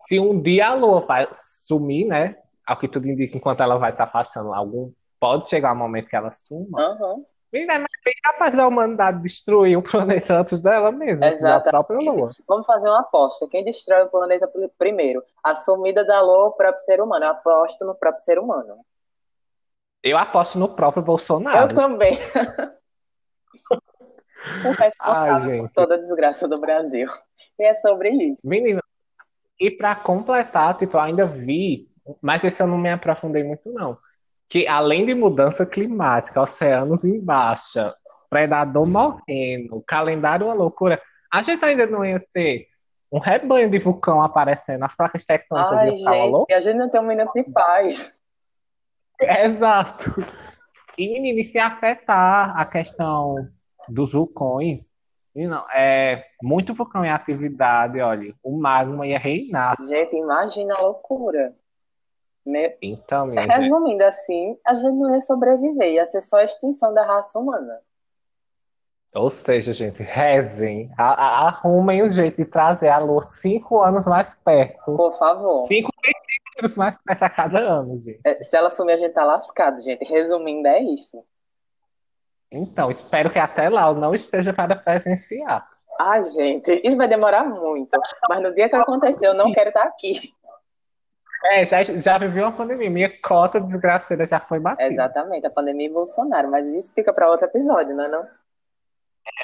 Se 0.00 0.18
um 0.18 0.42
dia 0.42 0.68
a 0.68 0.74
lua 0.74 1.00
vai 1.06 1.28
sumir, 1.32 2.06
né? 2.06 2.36
Ao 2.66 2.78
que 2.78 2.88
tudo 2.88 3.08
indica, 3.08 3.36
enquanto 3.36 3.62
ela 3.62 3.78
vai 3.78 3.92
se 3.92 4.02
afastando, 4.02 4.52
algum 4.52 4.92
pode 5.20 5.48
chegar 5.48 5.72
um 5.72 5.76
momento 5.76 6.08
que 6.08 6.16
ela 6.16 6.32
suma. 6.32 6.80
Aham. 6.80 7.24
Menina, 7.52 7.80
mas 7.80 7.90
bem 8.02 8.14
capaz 8.22 8.56
da 8.56 8.66
humanidade 8.66 9.22
destruir 9.22 9.76
o 9.76 9.82
planeta 9.82 10.38
antes 10.38 10.60
dela 10.60 10.90
mesma, 10.90 11.20
da 11.20 11.32
Exatamente. 11.32 11.70
própria 11.70 11.98
lua. 11.98 12.32
Vamos 12.48 12.66
fazer 12.66 12.88
uma 12.88 13.00
aposta. 13.00 13.46
Quem 13.48 13.62
destrói 13.62 14.04
o 14.04 14.08
planeta 14.08 14.48
pr- 14.48 14.70
primeiro? 14.78 15.22
A 15.44 15.54
sumida 15.54 16.04
da 16.04 16.20
lua 16.22 16.44
ou 16.44 16.48
o 16.48 16.52
próprio 16.52 16.82
ser 16.82 17.00
humano? 17.00 17.26
Eu 17.26 17.30
aposto 17.30 17.84
no 17.84 17.94
próprio 17.94 18.22
ser 18.22 18.38
humano. 18.38 18.78
Eu 20.02 20.18
aposto 20.18 20.58
no 20.58 20.68
próprio 20.68 21.00
Eu 21.00 21.04
Bolsonaro. 21.04 21.74
também. 21.74 22.18
o 24.64 24.72
responsável 24.72 25.50
Ai, 25.50 25.58
por 25.58 25.70
toda 25.70 25.94
a 25.94 25.98
desgraça 25.98 26.48
do 26.48 26.58
Brasil. 26.58 27.08
E 27.58 27.64
é 27.64 27.74
sobre 27.74 28.10
isso. 28.10 28.48
Menina, 28.48 28.82
e 29.60 29.70
pra 29.70 29.94
completar, 29.94 30.78
tipo, 30.78 30.96
eu 30.96 31.00
ainda 31.00 31.24
vi, 31.24 31.88
mas 32.20 32.42
esse 32.42 32.62
eu 32.62 32.66
não 32.66 32.78
me 32.78 32.90
aprofundei 32.90 33.44
muito, 33.44 33.70
não. 33.70 33.98
Que 34.52 34.68
além 34.68 35.06
de 35.06 35.14
mudança 35.14 35.64
climática, 35.64 36.42
oceanos 36.42 37.06
em 37.06 37.18
baixa, 37.18 37.96
predador 38.28 38.86
morrendo, 38.86 39.82
calendário 39.86 40.44
uma 40.44 40.52
loucura, 40.52 41.00
a 41.32 41.42
gente 41.42 41.64
ainda 41.64 41.86
não 41.86 42.04
ia 42.04 42.22
ter 42.34 42.66
um 43.10 43.18
rebanho 43.18 43.70
de 43.70 43.78
vulcão 43.78 44.22
aparecendo, 44.22 44.84
as 44.84 44.94
placas 44.94 45.24
tectônicas 45.24 45.78
Ai, 45.78 45.88
iam 45.88 45.96
ficar 45.96 46.12
uma 46.12 46.24
loucura. 46.26 46.60
gente, 46.60 46.68
a 46.68 46.70
gente 46.70 46.78
não 46.78 46.90
tem 46.90 47.00
um 47.00 47.06
minuto 47.06 47.32
de 47.32 47.44
paz. 47.44 48.20
Exato. 49.18 50.10
E, 50.98 51.40
e 51.40 51.44
se 51.44 51.58
afetar 51.58 52.54
a 52.54 52.66
questão 52.66 53.48
dos 53.88 54.12
vulcões, 54.12 54.90
e 55.34 55.46
não, 55.46 55.64
é 55.70 56.26
muito 56.42 56.74
vulcão 56.74 57.02
em 57.02 57.10
atividade, 57.10 57.98
olha, 58.02 58.34
o 58.42 58.58
magma 58.58 59.06
ia 59.06 59.18
reinar. 59.18 59.76
Gente, 59.80 60.14
imagina 60.14 60.74
a 60.74 60.82
loucura. 60.82 61.54
Me- 62.44 62.76
Então, 62.82 63.26
minha 63.26 63.42
gente, 63.42 63.54
Resumindo 63.54 64.04
assim, 64.04 64.58
a 64.66 64.74
gente 64.74 64.94
não 64.96 65.10
ia 65.14 65.20
sobreviver, 65.20 65.92
ia 65.92 66.06
ser 66.06 66.22
só 66.22 66.38
a 66.38 66.44
extinção 66.44 66.92
da 66.92 67.04
raça 67.04 67.38
humana. 67.38 67.80
ou 69.14 69.30
seja, 69.30 69.72
gente, 69.74 70.02
rezem, 70.02 70.90
a- 70.96 71.12
a- 71.12 71.48
arrumem 71.48 72.02
um 72.02 72.08
jeito 72.08 72.38
de 72.38 72.46
trazer 72.46 72.88
a 72.88 72.98
lua 72.98 73.22
cinco 73.22 73.82
anos 73.82 74.06
mais 74.06 74.34
perto, 74.36 74.96
Por 74.96 75.12
favor. 75.14 75.66
cinco 75.66 75.90
centímetros 76.02 76.76
mais 76.76 76.98
perto 77.02 77.22
a 77.22 77.28
cada 77.30 77.58
ano, 77.58 77.98
gente. 78.00 78.20
É, 78.24 78.42
Se 78.42 78.56
ela 78.56 78.70
sumir, 78.70 78.92
a 78.94 78.96
gente 78.96 79.12
tá 79.12 79.22
lascado, 79.24 79.82
gente. 79.82 80.02
Resumindo, 80.04 80.66
é 80.66 80.80
isso. 80.80 81.22
Então, 82.50 82.90
espero 82.90 83.30
que 83.30 83.38
até 83.38 83.68
lá 83.68 83.88
eu 83.88 83.94
não 83.94 84.14
esteja 84.14 84.52
para 84.52 84.74
presenciar. 84.76 85.68
Ai, 86.00 86.24
gente, 86.24 86.80
isso 86.82 86.96
vai 86.96 87.06
demorar 87.06 87.44
muito. 87.44 87.96
Mas 88.28 88.40
no 88.40 88.54
dia 88.54 88.68
que 88.68 88.76
acontecer, 88.76 89.26
eu 89.26 89.34
não 89.34 89.52
quero 89.52 89.68
estar 89.68 89.84
aqui. 89.84 90.34
É, 91.44 91.64
já, 91.64 91.82
já 91.82 92.18
vivi 92.18 92.40
uma 92.40 92.52
pandemia. 92.52 92.90
Minha 92.90 93.20
cota 93.20 93.60
desgraceira 93.60 94.26
já 94.26 94.40
foi 94.40 94.60
batida. 94.60 94.88
Exatamente, 94.88 95.46
a 95.46 95.50
pandemia 95.50 95.86
e 95.86 95.92
Bolsonaro. 95.92 96.50
Mas 96.50 96.68
isso 96.70 96.92
fica 96.94 97.12
para 97.12 97.30
outro 97.30 97.46
episódio, 97.46 97.94
não 97.94 98.04
é 98.04 98.08
não? 98.08 98.26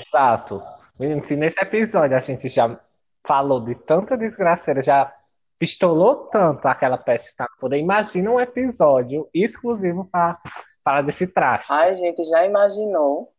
Exato. 0.01 0.63
Menino, 0.99 1.25
se 1.27 1.37
nesse 1.37 1.61
episódio 1.61 2.17
a 2.17 2.21
gente 2.21 2.49
já 2.49 2.79
falou 3.27 3.61
de 3.61 3.75
tanta 3.75 4.17
desgraceira, 4.17 4.83
já 4.83 5.13
pistolou 5.59 6.29
tanto 6.29 6.67
aquela 6.67 6.97
peste 6.97 7.35
tá 7.37 7.49
poder, 7.59 7.79
imagina 7.79 8.31
um 8.31 8.41
episódio 8.41 9.29
exclusivo 9.35 10.05
para 10.05 10.39
para 10.85 11.03
desse 11.03 11.27
traste. 11.27 11.71
Ai, 11.71 11.95
gente, 11.97 12.25
já 12.25 12.47
imaginou? 12.47 13.33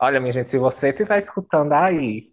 Olha, 0.00 0.18
minha 0.18 0.32
gente, 0.32 0.50
se 0.50 0.58
você 0.58 0.88
estiver 0.88 1.18
escutando 1.18 1.72
aí 1.72 2.32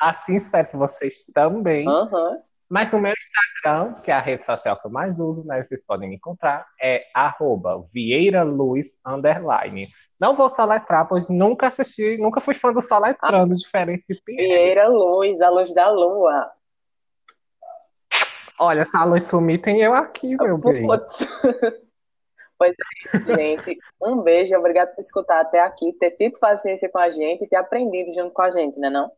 Assim 0.00 0.36
espero 0.36 0.68
que 0.68 0.76
vocês 0.76 1.24
também. 1.32 1.88
Uhum. 1.88 2.42
Mas 2.68 2.92
no 2.92 3.00
meu 3.00 3.12
Instagram, 3.12 3.94
que 4.02 4.10
é 4.10 4.14
a 4.14 4.20
rede 4.20 4.44
social 4.44 4.76
que 4.80 4.86
eu 4.86 4.90
mais 4.90 5.18
uso, 5.18 5.44
né? 5.46 5.62
Vocês 5.62 5.80
podem 5.86 6.08
me 6.08 6.16
encontrar, 6.16 6.66
é 6.80 7.06
arroba 7.14 7.86
Vieira 7.92 8.42
Luz 8.42 8.96
underline. 9.06 9.86
Não 10.18 10.34
vou 10.34 10.50
soletrar, 10.50 11.06
pois 11.06 11.28
nunca 11.28 11.68
assisti, 11.68 12.16
nunca 12.18 12.40
fui 12.40 12.54
fã 12.54 12.72
do 12.72 12.82
soletrando, 12.82 13.54
diferente 13.54 14.04
de 14.08 14.20
Pierre. 14.22 14.48
Vieira 14.48 14.88
Luz, 14.88 15.40
a 15.40 15.48
luz 15.48 15.72
da 15.72 15.88
lua. 15.90 16.50
Olha, 18.58 18.84
se 18.84 18.96
a 18.96 19.04
luz 19.04 19.24
sumir, 19.24 19.60
tem 19.60 19.80
eu 19.80 19.94
aqui, 19.94 20.36
meu 20.36 20.58
bem. 20.58 20.86
Pois 22.58 22.72
é, 22.72 23.36
gente. 23.36 23.78
Um 24.00 24.22
beijo, 24.22 24.56
obrigado 24.56 24.94
por 24.94 25.00
escutar 25.00 25.40
até 25.40 25.60
aqui, 25.60 25.92
ter 25.92 26.12
tido 26.12 26.38
paciência 26.38 26.88
com 26.88 26.98
a 26.98 27.10
gente 27.10 27.44
e 27.44 27.46
ter 27.46 27.56
aprendido 27.56 28.14
junto 28.14 28.30
com 28.30 28.40
a 28.40 28.50
gente, 28.50 28.78
né 28.78 28.88
não? 28.88 29.12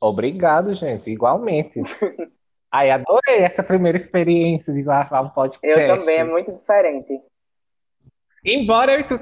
Obrigado, 0.00 0.74
gente, 0.74 1.10
igualmente. 1.10 1.80
Ai, 2.72 2.90
adorei 2.90 3.38
essa 3.40 3.62
primeira 3.62 3.98
experiência 3.98 4.72
de 4.72 4.82
gravar 4.82 5.20
um 5.20 5.30
podcast. 5.30 5.80
Eu 5.80 5.98
também, 5.98 6.18
é 6.18 6.24
muito 6.24 6.52
diferente. 6.52 7.20
Embora 8.44 8.94
eu 8.94 9.06
tu, 9.06 9.20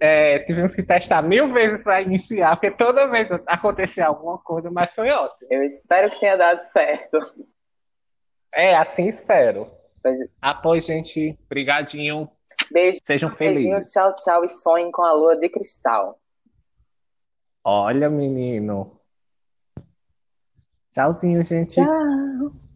é, 0.00 0.38
tivemos 0.40 0.74
que 0.74 0.82
testar 0.82 1.20
mil 1.22 1.52
vezes 1.52 1.82
para 1.82 2.00
iniciar, 2.00 2.56
porque 2.56 2.70
toda 2.70 3.08
vez 3.08 3.28
acontecia 3.46 4.06
alguma 4.06 4.38
coisa, 4.38 4.70
mas 4.70 4.94
foi 4.94 5.10
ótimo. 5.10 5.48
Eu 5.50 5.62
espero 5.62 6.10
que 6.10 6.20
tenha 6.20 6.36
dado 6.36 6.60
certo. 6.60 7.18
É, 8.54 8.76
assim 8.76 9.08
espero. 9.08 9.70
Pois... 10.02 10.18
Ah, 10.40 10.54
pois, 10.54 10.86
gente, 10.86 11.38
brigadinho. 11.48 12.30
Beijo. 12.70 12.98
Sejam 13.02 13.30
felizes. 13.30 13.64
Beijinho, 13.64 13.84
tchau, 13.84 14.14
tchau 14.14 14.44
e 14.44 14.48
sonhem 14.48 14.90
com 14.90 15.02
a 15.02 15.12
lua 15.12 15.36
de 15.36 15.48
cristal. 15.48 16.18
Olha, 17.64 18.08
menino. 18.08 18.97
Tchauzinho, 20.98 21.44
gente. 21.44 21.74
Tchau. 21.74 22.67